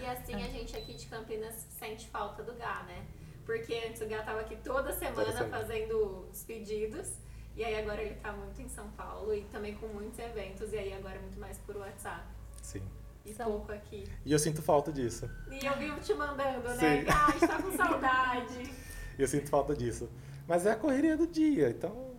e 0.00 0.06
assim 0.06 0.34
a 0.34 0.48
gente 0.48 0.76
aqui 0.76 0.92
de 0.94 1.06
Campinas 1.06 1.66
sente 1.78 2.06
falta 2.08 2.42
do 2.42 2.52
Gá, 2.54 2.84
né? 2.86 3.06
Porque 3.46 3.82
antes 3.88 4.02
o 4.02 4.06
Gá 4.06 4.22
tava 4.22 4.40
aqui 4.40 4.56
toda 4.56 4.92
semana, 4.92 5.24
toda 5.24 5.32
semana. 5.32 5.58
fazendo 5.58 6.28
os 6.30 6.44
pedidos. 6.44 7.14
E 7.56 7.64
aí 7.64 7.78
agora 7.78 8.02
ele 8.02 8.16
tá 8.16 8.32
muito 8.32 8.60
em 8.60 8.68
São 8.68 8.88
Paulo 8.90 9.32
e 9.34 9.42
também 9.44 9.74
com 9.76 9.86
muitos 9.88 10.18
eventos. 10.18 10.72
E 10.72 10.78
aí 10.78 10.92
agora 10.92 11.16
é 11.16 11.20
muito 11.20 11.40
mais 11.40 11.56
por 11.58 11.76
WhatsApp. 11.76 12.22
Sim. 12.60 12.82
E 13.24 13.32
São... 13.32 13.46
pouco 13.46 13.72
aqui. 13.72 14.04
E 14.24 14.32
eu 14.32 14.38
sinto 14.38 14.60
falta 14.60 14.92
disso. 14.92 15.30
E 15.50 15.64
eu 15.64 15.76
vivo 15.78 15.98
te 16.00 16.12
mandando, 16.12 16.68
né? 16.68 16.76
Sim. 16.76 17.06
Ai, 17.08 17.38
tá 17.48 17.62
com 17.62 17.72
saudade. 17.72 18.70
e 19.18 19.22
eu 19.22 19.28
sinto 19.28 19.48
falta 19.48 19.74
disso. 19.74 20.10
Mas 20.46 20.66
é 20.66 20.72
a 20.72 20.76
correria 20.76 21.16
do 21.16 21.26
dia, 21.26 21.70
então. 21.70 22.14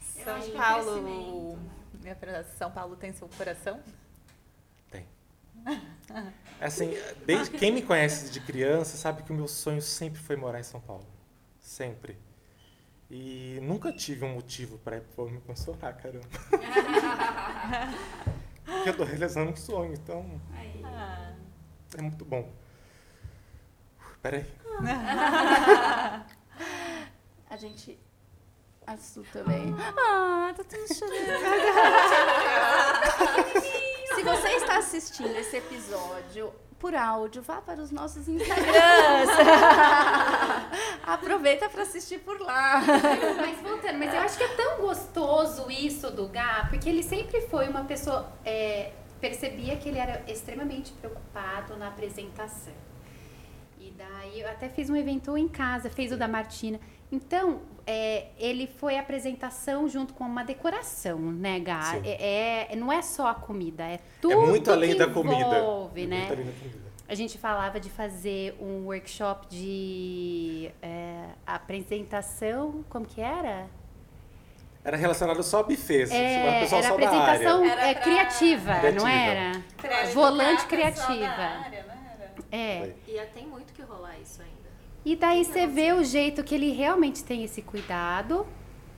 São 0.00 0.50
Paulo. 0.50 1.58
Minha 2.02 2.44
São 2.58 2.70
Paulo 2.70 2.96
tem 2.96 3.12
seu 3.12 3.28
coração? 3.28 3.80
Tem. 4.90 5.06
Assim, 6.60 6.92
desde 7.24 7.56
quem 7.56 7.72
me 7.72 7.82
conhece 7.82 8.30
de 8.30 8.40
criança 8.40 8.96
sabe 8.96 9.22
que 9.22 9.32
o 9.32 9.34
meu 9.34 9.48
sonho 9.48 9.80
sempre 9.80 10.20
foi 10.20 10.36
morar 10.36 10.60
em 10.60 10.64
São 10.64 10.80
Paulo. 10.80 11.06
Sempre. 11.60 12.18
E 13.10 13.58
nunca 13.62 13.92
tive 13.92 14.24
um 14.24 14.34
motivo 14.34 14.78
para 14.78 15.00
me 15.30 15.40
consolar, 15.40 15.96
caramba. 15.96 16.26
Porque 18.64 18.88
eu 18.88 18.96
tô 18.96 19.04
realizando 19.04 19.50
um 19.50 19.56
sonho, 19.56 19.92
então. 19.92 20.40
É 21.96 22.02
muito 22.02 22.24
bom. 22.24 22.50
Peraí. 24.22 24.46
A 27.52 27.56
gente. 27.56 27.98
A 28.86 28.96
Su 28.96 29.22
também. 29.30 29.74
Ah, 29.78 30.54
tá 30.56 30.64
tudo 30.64 30.94
chorando. 30.94 31.12
Se 34.16 34.22
você 34.22 34.48
está 34.52 34.78
assistindo 34.78 35.36
esse 35.36 35.58
episódio 35.58 36.50
por 36.78 36.94
áudio, 36.94 37.42
vá 37.42 37.60
para 37.60 37.82
os 37.82 37.90
nossos 37.90 38.26
Instagrams. 38.26 39.28
Aproveita 41.04 41.68
para 41.68 41.82
assistir 41.82 42.20
por 42.20 42.40
lá. 42.40 42.80
Mas 43.36 43.60
voltando, 43.60 43.98
mas 43.98 44.14
eu 44.14 44.20
acho 44.20 44.38
que 44.38 44.44
é 44.44 44.56
tão 44.56 44.78
gostoso 44.78 45.70
isso 45.70 46.10
do 46.10 46.28
Gá, 46.28 46.68
porque 46.70 46.88
ele 46.88 47.02
sempre 47.02 47.42
foi 47.42 47.68
uma 47.68 47.84
pessoa. 47.84 48.32
É, 48.46 48.92
percebia 49.20 49.76
que 49.76 49.90
ele 49.90 49.98
era 49.98 50.24
extremamente 50.26 50.90
preocupado 50.92 51.76
na 51.76 51.88
apresentação. 51.88 52.72
E 53.92 53.94
daí 53.94 54.40
eu 54.40 54.48
até 54.48 54.68
fiz 54.70 54.88
um 54.88 54.96
evento 54.96 55.36
em 55.36 55.46
casa, 55.46 55.90
fez 55.90 56.12
o 56.12 56.16
da 56.16 56.26
Martina. 56.26 56.80
Então, 57.10 57.60
é, 57.86 58.28
ele 58.38 58.66
foi 58.66 58.96
a 58.96 59.00
apresentação 59.00 59.86
junto 59.86 60.14
com 60.14 60.24
uma 60.24 60.42
decoração, 60.42 61.18
né, 61.18 61.60
Gá? 61.60 62.00
É, 62.02 62.72
é, 62.72 62.76
não 62.76 62.90
é 62.90 63.02
só 63.02 63.26
a 63.26 63.34
comida, 63.34 63.84
é, 63.84 63.94
é 63.94 64.00
tudo 64.20 64.32
é 64.32 64.46
muito 64.46 64.70
além 64.72 64.92
que 64.92 64.98
da 64.98 65.04
envolve, 65.04 65.28
comida. 65.28 66.06
né? 66.06 66.18
Muito 66.20 66.32
além 66.32 66.44
da 66.46 66.52
comida. 66.52 66.82
A 67.06 67.14
gente 67.14 67.36
falava 67.36 67.78
de 67.78 67.90
fazer 67.90 68.56
um 68.58 68.86
workshop 68.86 69.46
de 69.48 70.70
é, 70.80 71.26
apresentação, 71.46 72.82
como 72.88 73.04
que 73.04 73.20
era? 73.20 73.66
Era 74.82 74.96
relacionado 74.96 75.42
só 75.42 75.60
a 75.60 75.62
buffets. 75.62 76.10
É, 76.10 76.70
era 76.70 76.88
apresentação 76.88 77.64
é, 77.64 77.94
criativa, 77.94 78.74
criativa, 78.78 78.90
não 78.92 79.06
era? 79.06 79.62
Volante 80.14 80.64
criativa. 80.64 81.81
Área, 82.52 82.94
é. 82.94 82.94
E 83.08 83.26
tem 83.34 83.46
muito 83.46 83.72
que 83.72 83.82
rolar 83.82 84.18
isso 84.18 84.42
ainda. 84.42 84.70
E 85.04 85.16
daí 85.16 85.44
você 85.44 85.66
vê 85.66 85.92
o 85.92 86.04
jeito 86.04 86.44
que 86.44 86.54
ele 86.54 86.70
realmente 86.72 87.24
tem 87.24 87.42
esse 87.42 87.60
cuidado 87.60 88.46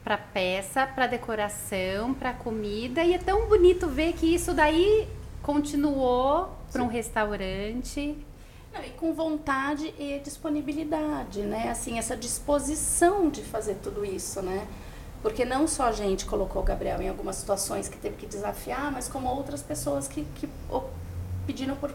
para 0.03 0.17
peça, 0.17 0.85
para 0.85 1.07
decoração, 1.07 2.13
para 2.13 2.31
comida 2.31 3.03
e 3.03 3.13
é 3.13 3.17
tão 3.17 3.47
bonito 3.47 3.87
ver 3.87 4.13
que 4.13 4.35
isso 4.35 4.53
daí 4.53 5.07
continuou 5.41 6.49
para 6.71 6.83
um 6.83 6.87
restaurante. 6.87 8.15
Não, 8.71 8.83
e 8.83 8.89
com 8.91 9.13
vontade 9.13 9.95
e 9.97 10.19
disponibilidade, 10.19 11.41
né? 11.41 11.69
Assim, 11.69 11.97
essa 11.97 12.15
disposição 12.15 13.29
de 13.29 13.41
fazer 13.41 13.75
tudo 13.81 14.05
isso, 14.05 14.43
né? 14.43 14.67
Porque 15.23 15.43
não 15.43 15.67
só 15.67 15.85
a 15.85 15.91
gente 15.91 16.25
colocou 16.25 16.61
o 16.61 16.65
Gabriel 16.65 17.01
em 17.01 17.09
algumas 17.09 17.37
situações 17.37 17.87
que 17.87 17.97
teve 17.97 18.15
que 18.15 18.27
desafiar, 18.27 18.91
mas 18.91 19.07
como 19.07 19.27
outras 19.27 19.63
pessoas 19.63 20.07
que, 20.07 20.23
que 20.35 20.47
pediram 21.47 21.75
por 21.75 21.91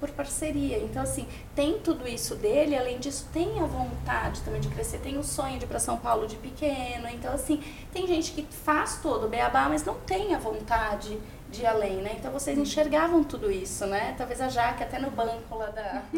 por 0.00 0.10
parceria. 0.10 0.78
Então, 0.78 1.02
assim, 1.02 1.28
tem 1.54 1.78
tudo 1.78 2.08
isso 2.08 2.34
dele, 2.34 2.76
além 2.76 2.98
disso, 2.98 3.28
tem 3.32 3.60
a 3.60 3.66
vontade 3.66 4.40
também 4.40 4.60
de 4.60 4.68
crescer, 4.68 4.98
tem 4.98 5.18
o 5.18 5.22
sonho 5.22 5.58
de 5.58 5.66
ir 5.66 5.68
para 5.68 5.78
São 5.78 5.98
Paulo 5.98 6.26
de 6.26 6.36
pequeno. 6.36 7.06
Então, 7.08 7.32
assim, 7.34 7.62
tem 7.92 8.06
gente 8.06 8.32
que 8.32 8.42
faz 8.42 8.98
todo 9.02 9.26
o 9.26 9.28
beabá, 9.28 9.68
mas 9.68 9.84
não 9.84 9.94
tem 9.94 10.34
a 10.34 10.38
vontade 10.38 11.18
de 11.50 11.62
ir 11.62 11.66
além, 11.66 11.96
né? 11.96 12.14
Então 12.18 12.30
vocês 12.30 12.56
enxergavam 12.56 13.24
tudo 13.24 13.50
isso, 13.50 13.84
né? 13.86 14.14
Talvez 14.16 14.40
a 14.40 14.48
Jaque 14.48 14.84
até 14.84 14.98
no 14.98 15.10
banco 15.10 15.56
lá 15.56 15.66
da, 15.66 16.02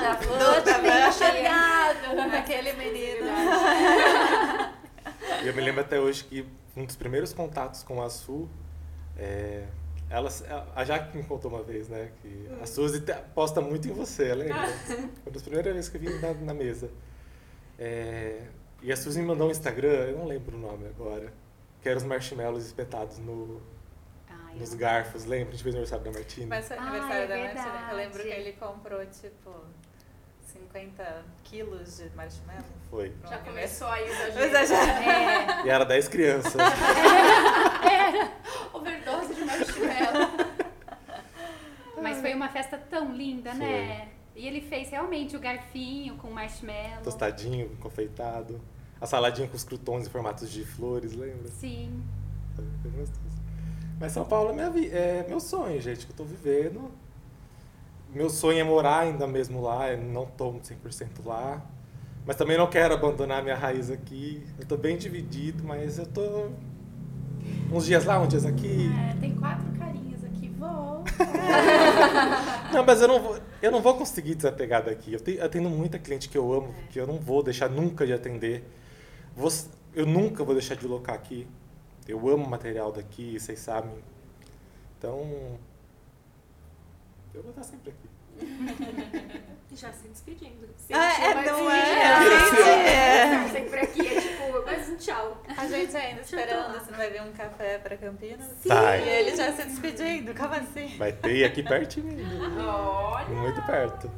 da 0.00 0.14
flor 0.16 0.62
tenha 0.62 1.08
enxergado 1.08 2.14
naquele 2.30 2.74
menino. 2.74 3.26
Eu 5.42 5.54
me 5.54 5.62
lembro 5.62 5.80
até 5.80 5.98
hoje 5.98 6.24
que 6.24 6.46
um 6.76 6.84
dos 6.84 6.96
primeiros 6.96 7.32
contatos 7.32 7.82
com 7.82 8.02
a 8.02 8.10
Su 8.10 8.48
é, 9.16 9.64
ela, 10.14 10.30
a 10.74 10.84
Jaque 10.84 11.16
me 11.16 11.22
contou 11.24 11.50
uma 11.50 11.62
vez, 11.62 11.88
né? 11.88 12.10
Que 12.22 12.48
a 12.62 12.66
Suzy 12.66 13.04
aposta 13.10 13.60
muito 13.60 13.88
em 13.88 13.92
você, 13.92 14.34
lembra? 14.34 14.66
Foi 15.22 15.32
das 15.32 15.42
primeiras 15.42 15.74
vezes 15.74 15.90
que 15.90 15.96
eu 15.96 16.00
vi 16.00 16.08
na, 16.20 16.32
na 16.34 16.54
mesa. 16.54 16.90
É, 17.78 18.42
e 18.82 18.92
a 18.92 18.96
Suzy 18.96 19.20
me 19.20 19.26
mandou 19.26 19.48
um 19.48 19.50
Instagram, 19.50 19.88
eu 19.88 20.18
não 20.18 20.26
lembro 20.26 20.56
o 20.56 20.60
nome 20.60 20.86
agora, 20.86 21.32
que 21.82 21.88
eram 21.88 21.98
os 21.98 22.04
marshmallows 22.04 22.64
espetados 22.64 23.18
no, 23.18 23.60
ah, 24.30 24.52
nos 24.56 24.74
garfos, 24.74 25.24
lembra? 25.24 25.48
A 25.48 25.52
gente 25.52 25.62
fez 25.62 25.74
o 25.74 25.78
aniversário 25.78 26.04
da 26.04 26.12
Martina. 26.12 26.46
Mas 26.48 26.68
foi 26.68 26.76
Ah, 26.76 26.82
aniversário 26.82 27.24
é 27.24 27.26
da 27.26 27.36
Martina. 27.36 27.64
Eu 27.64 27.72
verdade. 27.72 27.96
lembro 27.96 28.22
que 28.22 28.28
ele 28.28 28.52
comprou, 28.52 29.06
tipo, 29.06 29.50
50 30.52 31.24
quilos 31.42 31.96
de 31.96 32.10
marshmallow. 32.14 32.62
Foi. 32.90 33.12
Já 33.28 33.36
aniversário. 33.38 33.44
começou 33.44 33.88
aí 33.88 34.04
o 34.04 34.12
exagero. 34.12 34.44
exagero. 34.44 35.10
É, 35.10 35.66
E 35.66 35.70
era 35.70 35.84
10 35.84 36.08
crianças. 36.08 36.54
Overdose 38.72 39.34
de 39.34 39.44
marshmallow. 39.44 40.30
mas 42.02 42.20
foi 42.20 42.34
uma 42.34 42.48
festa 42.48 42.76
tão 42.76 43.14
linda, 43.14 43.54
né? 43.54 44.08
E 44.36 44.46
ele 44.46 44.60
fez 44.60 44.90
realmente 44.90 45.36
o 45.36 45.40
garfinho 45.40 46.16
com 46.16 46.30
marshmallow. 46.30 47.02
Tostadinho, 47.02 47.70
confeitado. 47.80 48.60
A 49.00 49.06
saladinha 49.06 49.46
com 49.46 49.56
os 49.56 49.64
croutons 49.64 50.06
em 50.06 50.10
formatos 50.10 50.50
de 50.50 50.64
flores, 50.64 51.12
lembra? 51.12 51.48
Sim. 51.48 52.02
Foi 52.54 52.90
gostoso. 52.90 53.34
Mas 54.00 54.12
São 54.12 54.24
Paulo 54.24 54.50
é, 54.50 54.52
minha 54.52 54.88
é 54.92 55.26
meu 55.28 55.38
sonho, 55.38 55.80
gente, 55.80 56.06
que 56.06 56.12
eu 56.12 56.16
tô 56.16 56.24
vivendo. 56.24 56.90
Meu 58.12 58.28
sonho 58.30 58.58
é 58.60 58.64
morar 58.64 59.00
ainda 59.00 59.26
mesmo 59.26 59.60
lá, 59.60 59.90
eu 59.90 59.98
não 59.98 60.26
tô 60.26 60.52
100% 60.52 61.24
lá. 61.24 61.62
Mas 62.26 62.36
também 62.36 62.56
não 62.56 62.66
quero 62.66 62.94
abandonar 62.94 63.42
minha 63.42 63.56
raiz 63.56 63.90
aqui. 63.90 64.42
Eu 64.58 64.66
tô 64.66 64.76
bem 64.76 64.96
dividido, 64.96 65.62
mas 65.62 65.98
eu 65.98 66.06
tô 66.06 66.48
uns 67.72 67.84
dias 67.86 68.04
lá, 68.04 68.20
uns 68.20 68.28
dias 68.28 68.44
aqui. 68.44 68.90
É, 69.10 69.14
tem 69.20 69.34
quatro 69.36 69.66
carinhas 69.78 70.24
aqui, 70.24 70.48
vou. 70.58 71.04
Não, 72.72 72.84
mas 72.84 73.00
eu 73.00 73.08
não 73.08 73.22
vou, 73.22 73.38
eu 73.62 73.70
não 73.70 73.80
vou 73.80 73.94
conseguir 73.94 74.34
desapegar 74.34 74.84
daqui. 74.84 75.12
Eu 75.12 75.48
tenho 75.48 75.70
muita 75.70 75.98
cliente 75.98 76.28
que 76.28 76.36
eu 76.36 76.52
amo, 76.52 76.74
que 76.90 76.98
eu 76.98 77.06
não 77.06 77.18
vou 77.18 77.42
deixar 77.42 77.68
nunca 77.70 78.04
de 78.06 78.12
atender. 78.12 78.64
Vou- 79.36 79.52
eu 79.94 80.04
nunca 80.06 80.42
vou 80.42 80.54
deixar 80.54 80.74
de 80.74 80.86
locar 80.86 81.14
aqui. 81.14 81.46
Eu 82.08 82.28
amo 82.28 82.44
o 82.44 82.50
material 82.50 82.90
daqui, 82.90 83.38
vocês 83.38 83.60
sabem. 83.60 83.94
Então, 84.98 85.20
eu 87.32 87.42
vou 87.42 87.50
estar 87.50 87.62
sempre 87.62 87.90
aqui. 87.90 88.08
Já 89.74 89.92
se 89.92 90.06
despedindo. 90.06 90.68
Ah, 90.92 91.20
é, 91.20 91.34
não 91.50 91.64
mas 91.64 91.88
é? 91.88 92.50
Gente, 92.50 92.62
é. 92.62 93.26
Não, 93.26 93.48
sempre 93.48 93.80
aqui 93.80 94.06
é 94.06 94.20
tipo, 94.20 94.64
mas 94.64 94.88
um 94.88 94.96
tchau. 94.96 95.42
A 95.56 95.66
gente 95.66 95.96
ainda 95.96 96.20
esperando, 96.20 96.78
você 96.78 96.90
não 96.92 96.98
vai 96.98 97.10
ver 97.10 97.22
um 97.22 97.32
café 97.32 97.78
pra 97.78 97.96
Campinas? 97.96 98.46
Vai. 98.64 99.02
E 99.02 99.08
ele 99.08 99.36
já 99.36 99.52
se 99.52 99.64
despedindo, 99.64 100.32
como 100.32 100.54
assim? 100.54 100.96
Vai 100.96 101.12
ter 101.12 101.44
aqui 101.44 101.62
pertinho. 101.64 102.16
Olha. 102.62 103.26
Muito 103.30 103.60
perto. 103.62 104.08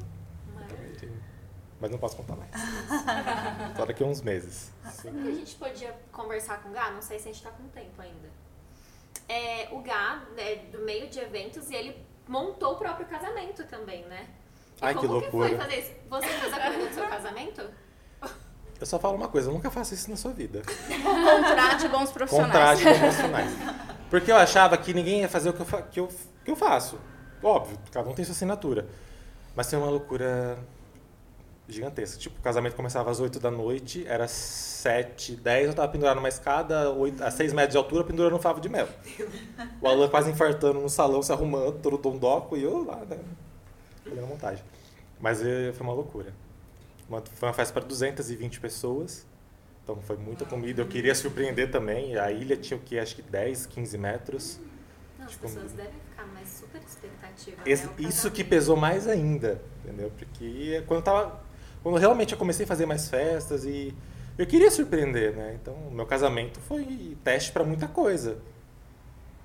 Mas 1.80 1.90
não 1.90 1.98
posso 1.98 2.16
contar 2.16 2.36
mais. 2.36 2.50
Só 3.76 3.84
daqui 3.84 4.02
a 4.02 4.06
uns 4.06 4.22
meses. 4.22 4.72
Sim. 4.90 5.12
que 5.12 5.28
a 5.28 5.34
gente 5.34 5.54
podia 5.56 5.94
conversar 6.10 6.62
com 6.62 6.70
o 6.70 6.72
Gá? 6.72 6.90
Não 6.90 7.02
sei 7.02 7.18
se 7.18 7.28
a 7.28 7.32
gente 7.32 7.42
tá 7.42 7.50
com 7.50 7.66
tempo 7.68 8.00
ainda. 8.00 8.28
É, 9.28 9.68
o 9.72 9.80
Gá 9.80 10.22
é 10.36 10.56
do 10.56 10.80
meio 10.80 11.08
de 11.08 11.18
eventos 11.18 11.70
e 11.70 11.74
ele 11.74 12.06
montou 12.28 12.72
o 12.72 12.76
próprio 12.76 13.06
casamento 13.06 13.64
também, 13.64 14.04
né? 14.06 14.26
E 14.80 14.84
Ai, 14.84 14.94
que 14.94 15.00
como 15.00 15.14
loucura. 15.14 15.48
foi 15.48 15.58
fazer 15.58 15.78
isso? 15.78 15.92
Você 16.10 16.26
fez 16.28 16.52
a 16.52 16.60
comida 16.60 16.86
do 16.86 16.94
seu 16.94 17.06
casamento? 17.08 17.62
Eu 18.78 18.84
só 18.86 18.98
falo 18.98 19.14
uma 19.16 19.28
coisa, 19.28 19.50
nunca 19.50 19.70
faça 19.70 19.94
isso 19.94 20.10
na 20.10 20.16
sua 20.16 20.32
vida. 20.32 20.60
Contrate 21.02 21.88
bons 21.88 22.10
profissionais. 22.10 22.78
Contrate 22.78 22.84
com 22.84 22.98
profissionais. 23.00 23.50
Porque 24.10 24.30
eu 24.30 24.36
achava 24.36 24.76
que 24.76 24.92
ninguém 24.92 25.20
ia 25.22 25.28
fazer 25.30 25.48
o 25.48 25.52
que 25.54 25.60
eu, 25.60 25.66
fa- 25.66 25.80
que 25.82 25.98
eu, 25.98 26.08
que 26.44 26.50
eu 26.50 26.54
faço. 26.56 26.98
Óbvio, 27.42 27.78
cada 27.90 28.06
um 28.08 28.12
tem 28.14 28.22
sua 28.24 28.32
assinatura. 28.32 28.86
Mas 29.54 29.66
tem 29.68 29.78
uma 29.78 29.88
loucura 29.88 30.58
gigantesca. 31.68 32.18
Tipo, 32.18 32.38
o 32.38 32.42
casamento 32.42 32.76
começava 32.76 33.10
às 33.10 33.18
8 33.20 33.40
da 33.40 33.50
noite, 33.50 34.06
era 34.06 34.28
7, 34.28 35.36
10, 35.36 35.68
eu 35.68 35.74
tava 35.74 35.88
pendurado 35.88 36.16
numa 36.16 36.28
escada, 36.28 36.90
8, 36.90 37.22
a 37.24 37.30
6 37.30 37.52
metros 37.52 37.72
de 37.72 37.78
altura, 37.78 38.04
pendurando 38.04 38.36
um 38.36 38.38
favo 38.40 38.60
de 38.60 38.68
mel. 38.68 38.88
O 39.80 39.88
Alan 39.88 40.08
quase 40.08 40.30
infartando 40.30 40.80
no 40.80 40.88
salão, 40.88 41.22
se 41.22 41.32
arrumando, 41.32 41.80
todo 41.80 41.98
dondoco, 41.98 42.56
e 42.56 42.62
eu 42.62 42.84
lá, 42.84 43.04
né? 43.04 43.18
A 44.06 44.26
montagem. 44.26 44.62
Mas 45.20 45.42
eh, 45.44 45.72
foi 45.72 45.84
uma 45.84 45.92
loucura. 45.94 46.32
Uma- 47.08 47.20
foi 47.22 47.48
uma 47.48 47.54
festa 47.54 47.72
para 47.72 47.84
220 47.84 48.60
pessoas. 48.60 49.26
Então 49.82 49.96
foi 50.02 50.16
muita 50.16 50.44
comida. 50.44 50.82
Eu 50.82 50.86
queria 50.86 51.14
surpreender 51.14 51.70
também. 51.70 52.16
A 52.16 52.30
ilha 52.30 52.56
tinha 52.56 52.76
o 52.76 52.80
que? 52.80 52.98
Acho 52.98 53.16
que 53.16 53.22
10, 53.22 53.66
15 53.66 53.96
metros. 53.98 54.58
Não, 55.18 55.24
as 55.26 55.32
Tipo, 55.32 55.46
pessoas 55.48 55.72
devem 55.72 55.92
ficar 56.10 56.26
mais 56.26 56.48
super 56.48 56.80
expectativa. 56.82 57.56
Esse- 57.64 57.86
né? 57.86 57.92
Isso 57.98 58.30
que 58.30 58.44
pesou 58.44 58.76
mais 58.76 59.06
ainda, 59.08 59.60
entendeu? 59.84 60.12
Porque 60.16 60.82
quando 60.86 60.98
eu 61.00 61.04
tava, 61.04 61.40
quando 61.86 61.98
realmente 61.98 62.32
eu 62.32 62.38
comecei 62.38 62.64
a 62.64 62.66
fazer 62.66 62.84
mais 62.84 63.08
festas 63.08 63.64
e 63.64 63.94
eu 64.36 64.44
queria 64.44 64.72
surpreender, 64.72 65.36
né? 65.36 65.56
Então, 65.62 65.72
o 65.72 65.90
meu 65.92 66.04
casamento 66.04 66.58
foi 66.58 67.16
teste 67.22 67.52
para 67.52 67.62
muita 67.62 67.86
coisa. 67.86 68.38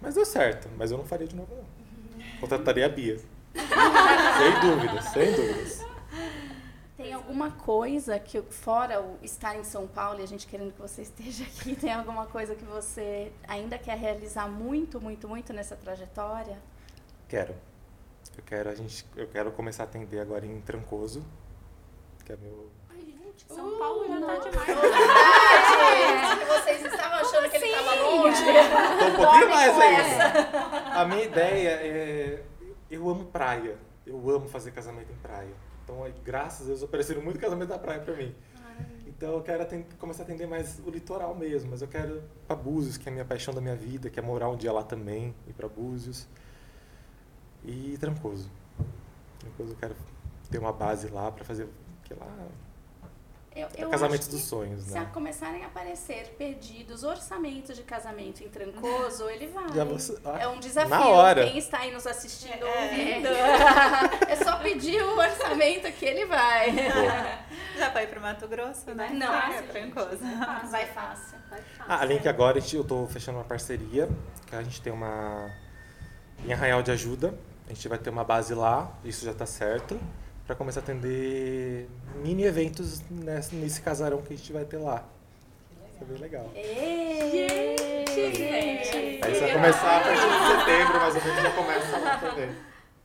Mas 0.01 0.15
deu 0.15 0.25
certo, 0.25 0.67
mas 0.75 0.89
eu 0.89 0.97
não 0.97 1.05
faria 1.05 1.27
de 1.27 1.35
novo 1.35 1.53
não. 1.55 2.39
Contrataria 2.39 2.83
a 2.83 2.89
Bia. 2.89 3.19
sem 3.53 4.59
dúvidas, 4.59 5.05
sem 5.09 5.35
dúvidas. 5.35 5.85
Tem 6.97 7.13
alguma 7.13 7.51
coisa 7.51 8.17
que, 8.17 8.41
fora 8.41 8.99
o 8.99 9.19
estar 9.21 9.55
em 9.55 9.63
São 9.63 9.85
Paulo 9.85 10.19
e 10.19 10.23
a 10.23 10.27
gente 10.27 10.47
querendo 10.47 10.73
que 10.73 10.81
você 10.81 11.03
esteja 11.03 11.43
aqui, 11.43 11.75
tem 11.77 11.93
alguma 11.93 12.25
coisa 12.25 12.55
que 12.55 12.65
você 12.65 13.31
ainda 13.47 13.77
quer 13.77 13.99
realizar 13.99 14.49
muito, 14.49 14.99
muito, 14.99 15.29
muito 15.29 15.53
nessa 15.53 15.75
trajetória? 15.75 16.57
Quero. 17.29 17.53
Eu 18.35 18.43
quero 18.43 18.67
a 18.67 18.73
gente, 18.73 19.05
eu 19.15 19.27
quero 19.27 19.51
começar 19.51 19.83
a 19.83 19.85
atender 19.85 20.19
agora 20.19 20.43
em 20.43 20.59
Trancoso, 20.61 21.23
que 22.23 22.31
é 22.33 22.37
meu 22.37 22.69
Ai, 22.89 22.99
gente, 23.01 23.45
São 23.47 23.77
Paulo 23.77 24.07
já 24.07 24.19
tá 24.25 24.37
demais. 24.49 24.67
Gente, 25.91 26.45
vocês 26.45 26.85
estavam 26.85 27.19
achando 27.19 27.49
que 27.49 27.57
ele 27.57 27.65
estava 27.67 27.95
longe? 27.95 28.43
Tô 28.99 29.05
um 29.05 29.15
pouquinho 29.15 29.49
mais 29.49 29.77
ainda. 29.79 30.99
A 30.99 31.05
minha 31.05 31.23
ideia 31.23 31.69
é. 31.69 32.43
Eu 32.89 33.09
amo 33.09 33.25
praia. 33.25 33.77
Eu 34.05 34.29
amo 34.29 34.47
fazer 34.47 34.71
casamento 34.71 35.11
em 35.11 35.15
praia. 35.15 35.53
Então, 35.83 36.05
graças 36.23 36.61
a 36.63 36.65
Deus, 36.69 36.83
ofereceram 36.83 37.21
muito 37.21 37.39
casamento 37.39 37.69
na 37.69 37.79
praia 37.79 37.99
pra 37.99 38.13
mim. 38.15 38.33
Então, 39.07 39.33
eu 39.33 39.41
quero 39.41 39.61
aten- 39.63 39.85
começar 39.99 40.23
a 40.23 40.25
atender 40.25 40.47
mais 40.47 40.79
o 40.85 40.89
litoral 40.89 41.33
mesmo. 41.35 41.69
Mas 41.71 41.81
eu 41.81 41.87
quero 41.87 42.17
ir 42.17 42.23
pra 42.47 42.55
Búzios, 42.55 42.97
que 42.97 43.07
é 43.07 43.11
a 43.11 43.13
minha 43.13 43.25
paixão 43.25 43.53
da 43.53 43.61
minha 43.61 43.75
vida, 43.75 44.09
que 44.09 44.19
é 44.19 44.21
morar 44.21 44.49
um 44.49 44.55
dia 44.57 44.71
lá 44.71 44.83
também, 44.83 45.33
ir 45.47 45.53
pra 45.53 45.67
Búzios. 45.69 46.27
E 47.63 47.97
Trancoso. 47.99 48.49
Trancoso, 49.39 49.73
eu 49.73 49.77
quero 49.77 49.95
ter 50.49 50.57
uma 50.57 50.73
base 50.73 51.07
lá 51.09 51.31
pra 51.31 51.43
fazer. 51.45 51.67
Porque 52.15 52.25
lá 52.25 52.45
Eu, 53.53 53.67
é 53.67 53.83
eu 53.83 53.89
dos 54.29 54.41
que 54.41 54.47
sonhos, 54.47 54.83
Se 54.85 54.93
né? 54.93 55.09
começarem 55.13 55.63
a 55.63 55.67
aparecer 55.67 56.35
perdidos 56.37 57.03
orçamentos 57.03 57.75
de 57.75 57.83
casamento 57.83 58.41
em 58.41 58.47
Trancoso, 58.47 59.27
ele 59.29 59.47
vai. 59.53 59.73
Já 59.73 59.83
você- 59.83 60.17
ah, 60.23 60.39
É 60.39 60.47
um 60.47 60.57
desafio. 60.59 60.89
Na 60.89 61.07
hora. 61.09 61.45
Quem 61.47 61.57
está 61.57 61.79
aí 61.79 61.91
nos 61.91 62.07
assistindo, 62.07 62.65
É. 62.65 62.83
ouvindo, 62.83 63.27
é 64.29 64.35
só 64.37 64.57
pedir 64.59 65.01
o 65.03 65.17
orçamento 65.17 65.91
que 65.91 66.05
ele 66.05 66.25
vai. 66.25 66.73
Já 67.77 67.89
vai 67.89 68.07
pro 68.07 68.21
Mato 68.21 68.47
Grosso, 68.47 68.93
né? 68.95 69.09
Não, 69.11 69.33
é 69.33 69.57
gente. 69.57 69.67
trancoso. 69.71 70.19
Vai 70.69 70.85
fácil. 70.87 71.37
Vai 71.49 71.61
fácil. 71.61 71.85
Ah, 71.89 71.99
além 72.01 72.19
que 72.19 72.29
agora 72.29 72.59
gente, 72.61 72.77
eu 72.77 72.83
tô 72.85 73.05
fechando 73.07 73.37
uma 73.37 73.43
parceria, 73.43 74.07
que 74.47 74.55
a 74.55 74.63
gente 74.63 74.81
tem 74.81 74.93
uma 74.93 75.51
em 76.45 76.53
Arraial 76.53 76.81
de 76.81 76.89
Ajuda, 76.91 77.37
a 77.67 77.73
gente 77.73 77.87
vai 77.89 77.97
ter 77.97 78.09
uma 78.09 78.23
base 78.23 78.53
lá, 78.53 78.91
isso 79.03 79.25
já 79.25 79.33
tá 79.33 79.45
certo, 79.45 79.99
para 80.51 80.57
começar 80.57 80.81
a 80.81 80.83
atender 80.83 81.87
mini 82.15 82.43
eventos 82.43 83.01
nesse, 83.09 83.55
nesse 83.55 83.81
casarão 83.81 84.21
que 84.21 84.33
a 84.33 84.35
gente 84.35 84.51
vai 84.51 84.65
ter 84.65 84.79
lá. 84.79 85.05
Isso 85.93 86.03
é 86.03 86.05
bem 86.05 86.17
legal. 86.17 86.51
Ei, 86.53 87.77
gente. 88.05 89.23
Aí 89.23 89.31
isso 89.31 89.39
vai 89.39 89.53
começar 89.53 89.97
a 89.97 89.99
partir 90.01 90.27
de 90.27 90.59
setembro, 90.59 90.99
mais 90.99 91.15
ou 91.15 91.21
menos, 91.23 91.41
já 91.41 91.51
começa 91.51 91.97
lá 91.99 92.17
também. 92.17 92.55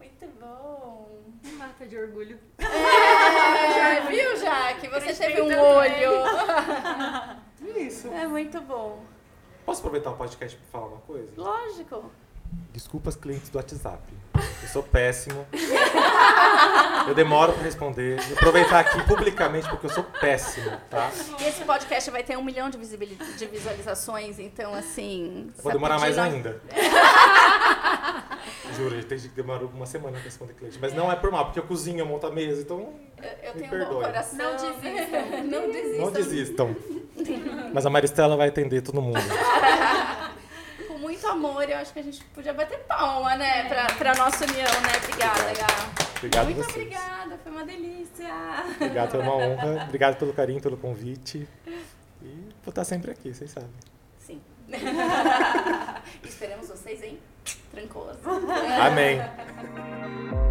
Muito 0.01 0.41
bom. 0.41 1.09
Mata 1.57 1.87
de 1.87 1.97
orgulho. 1.97 2.37
É, 2.59 4.01
viu, 4.11 4.37
Jaque? 4.39 4.89
Você 4.89 5.15
teve 5.15 5.43
um 5.43 5.61
olho. 5.61 7.47
É 7.69 7.81
isso. 7.81 8.09
É 8.09 8.27
muito 8.27 8.61
bom. 8.61 9.03
Posso 9.65 9.81
aproveitar 9.81 10.11
o 10.11 10.17
podcast 10.17 10.57
para 10.57 10.67
falar 10.81 10.87
uma 10.93 11.01
coisa? 11.01 11.31
Lógico. 11.37 12.11
Desculpa 12.73 13.09
os 13.09 13.17
clientes 13.17 13.49
do 13.49 13.57
WhatsApp. 13.57 14.03
Eu 14.63 14.69
sou 14.69 14.83
péssimo. 14.83 15.47
Eu 17.09 17.15
demoro 17.15 17.53
para 17.55 17.63
responder. 17.63 18.21
Vou 18.21 18.37
aproveitar 18.37 18.81
aqui 18.81 19.03
publicamente 19.05 19.67
porque 19.69 19.87
eu 19.87 19.91
sou 19.91 20.05
péssimo, 20.05 20.71
tá? 20.91 21.11
E 21.41 21.45
esse 21.45 21.65
podcast 21.65 22.11
vai 22.11 22.23
ter 22.23 22.37
um 22.37 22.45
milhão 22.45 22.69
de, 22.69 22.77
de 22.79 23.47
visualizações, 23.47 24.39
então 24.39 24.75
assim. 24.75 25.51
Vou 25.63 25.73
demorar 25.73 25.99
mais 25.99 26.19
ainda. 26.19 26.61
Juro, 28.77 29.03
tem 29.05 29.19
gente 29.19 29.31
que 29.31 29.37
demorou 29.37 29.71
uma 29.75 29.87
semana 29.87 30.13
pra 30.13 30.21
responder 30.23 30.53
cliente. 30.55 30.79
Mas 30.81 30.93
não 30.93 31.11
é 31.11 31.17
por 31.17 31.31
mal, 31.31 31.47
porque 31.47 31.59
eu 31.59 31.63
cozinho, 31.65 32.01
eu 32.01 32.07
monto 32.07 32.27
a 32.27 32.31
mesa, 32.31 32.61
então 32.61 32.93
Eu, 33.23 33.49
eu 33.49 33.55
Me 33.55 33.61
tenho 33.61 33.67
um 33.67 33.71
bom 33.71 33.79
perdoe. 33.87 34.05
coração. 34.05 34.39
Não 34.39 34.57
desistam. 34.57 35.41
Não 35.47 35.71
desistam. 35.71 36.05
não 36.05 36.13
desistam. 36.13 36.77
Mas 37.73 37.87
a 37.87 37.91
Maristela 37.91 38.37
vai 38.37 38.49
atender 38.49 38.83
todo 38.83 39.01
mundo. 39.01 39.19
Muito 41.27 41.47
amor, 41.47 41.69
eu 41.69 41.77
acho 41.79 41.93
que 41.93 41.99
a 41.99 42.03
gente 42.03 42.23
podia 42.27 42.53
bater 42.55 42.79
palma, 42.81 43.35
né? 43.35 43.69
Pra, 43.69 43.87
pra 43.87 44.15
nossa 44.15 44.45
união, 44.45 44.65
né? 44.65 44.93
Obrigada, 45.03 45.55
Gá. 45.55 46.07
Obrigado 46.19 46.45
Muito 46.45 46.57
vocês. 46.59 46.77
obrigada, 46.77 47.39
foi 47.43 47.53
uma 47.53 47.65
delícia. 47.65 48.31
Obrigado, 48.77 49.11
foi 49.11 49.21
uma 49.21 49.35
honra. 49.35 49.85
Obrigado 49.85 50.17
pelo 50.19 50.33
carinho, 50.33 50.61
pelo 50.61 50.77
convite. 50.77 51.49
E 52.23 52.49
vou 52.63 52.71
estar 52.71 52.85
sempre 52.85 53.11
aqui, 53.11 53.35
vocês 53.35 53.51
sabem. 53.51 53.71
Sim. 54.19 54.41
Esperamos 56.23 56.69
vocês 56.69 57.03
em 57.03 57.19
trancoso. 57.73 58.21
Amém. 58.81 59.19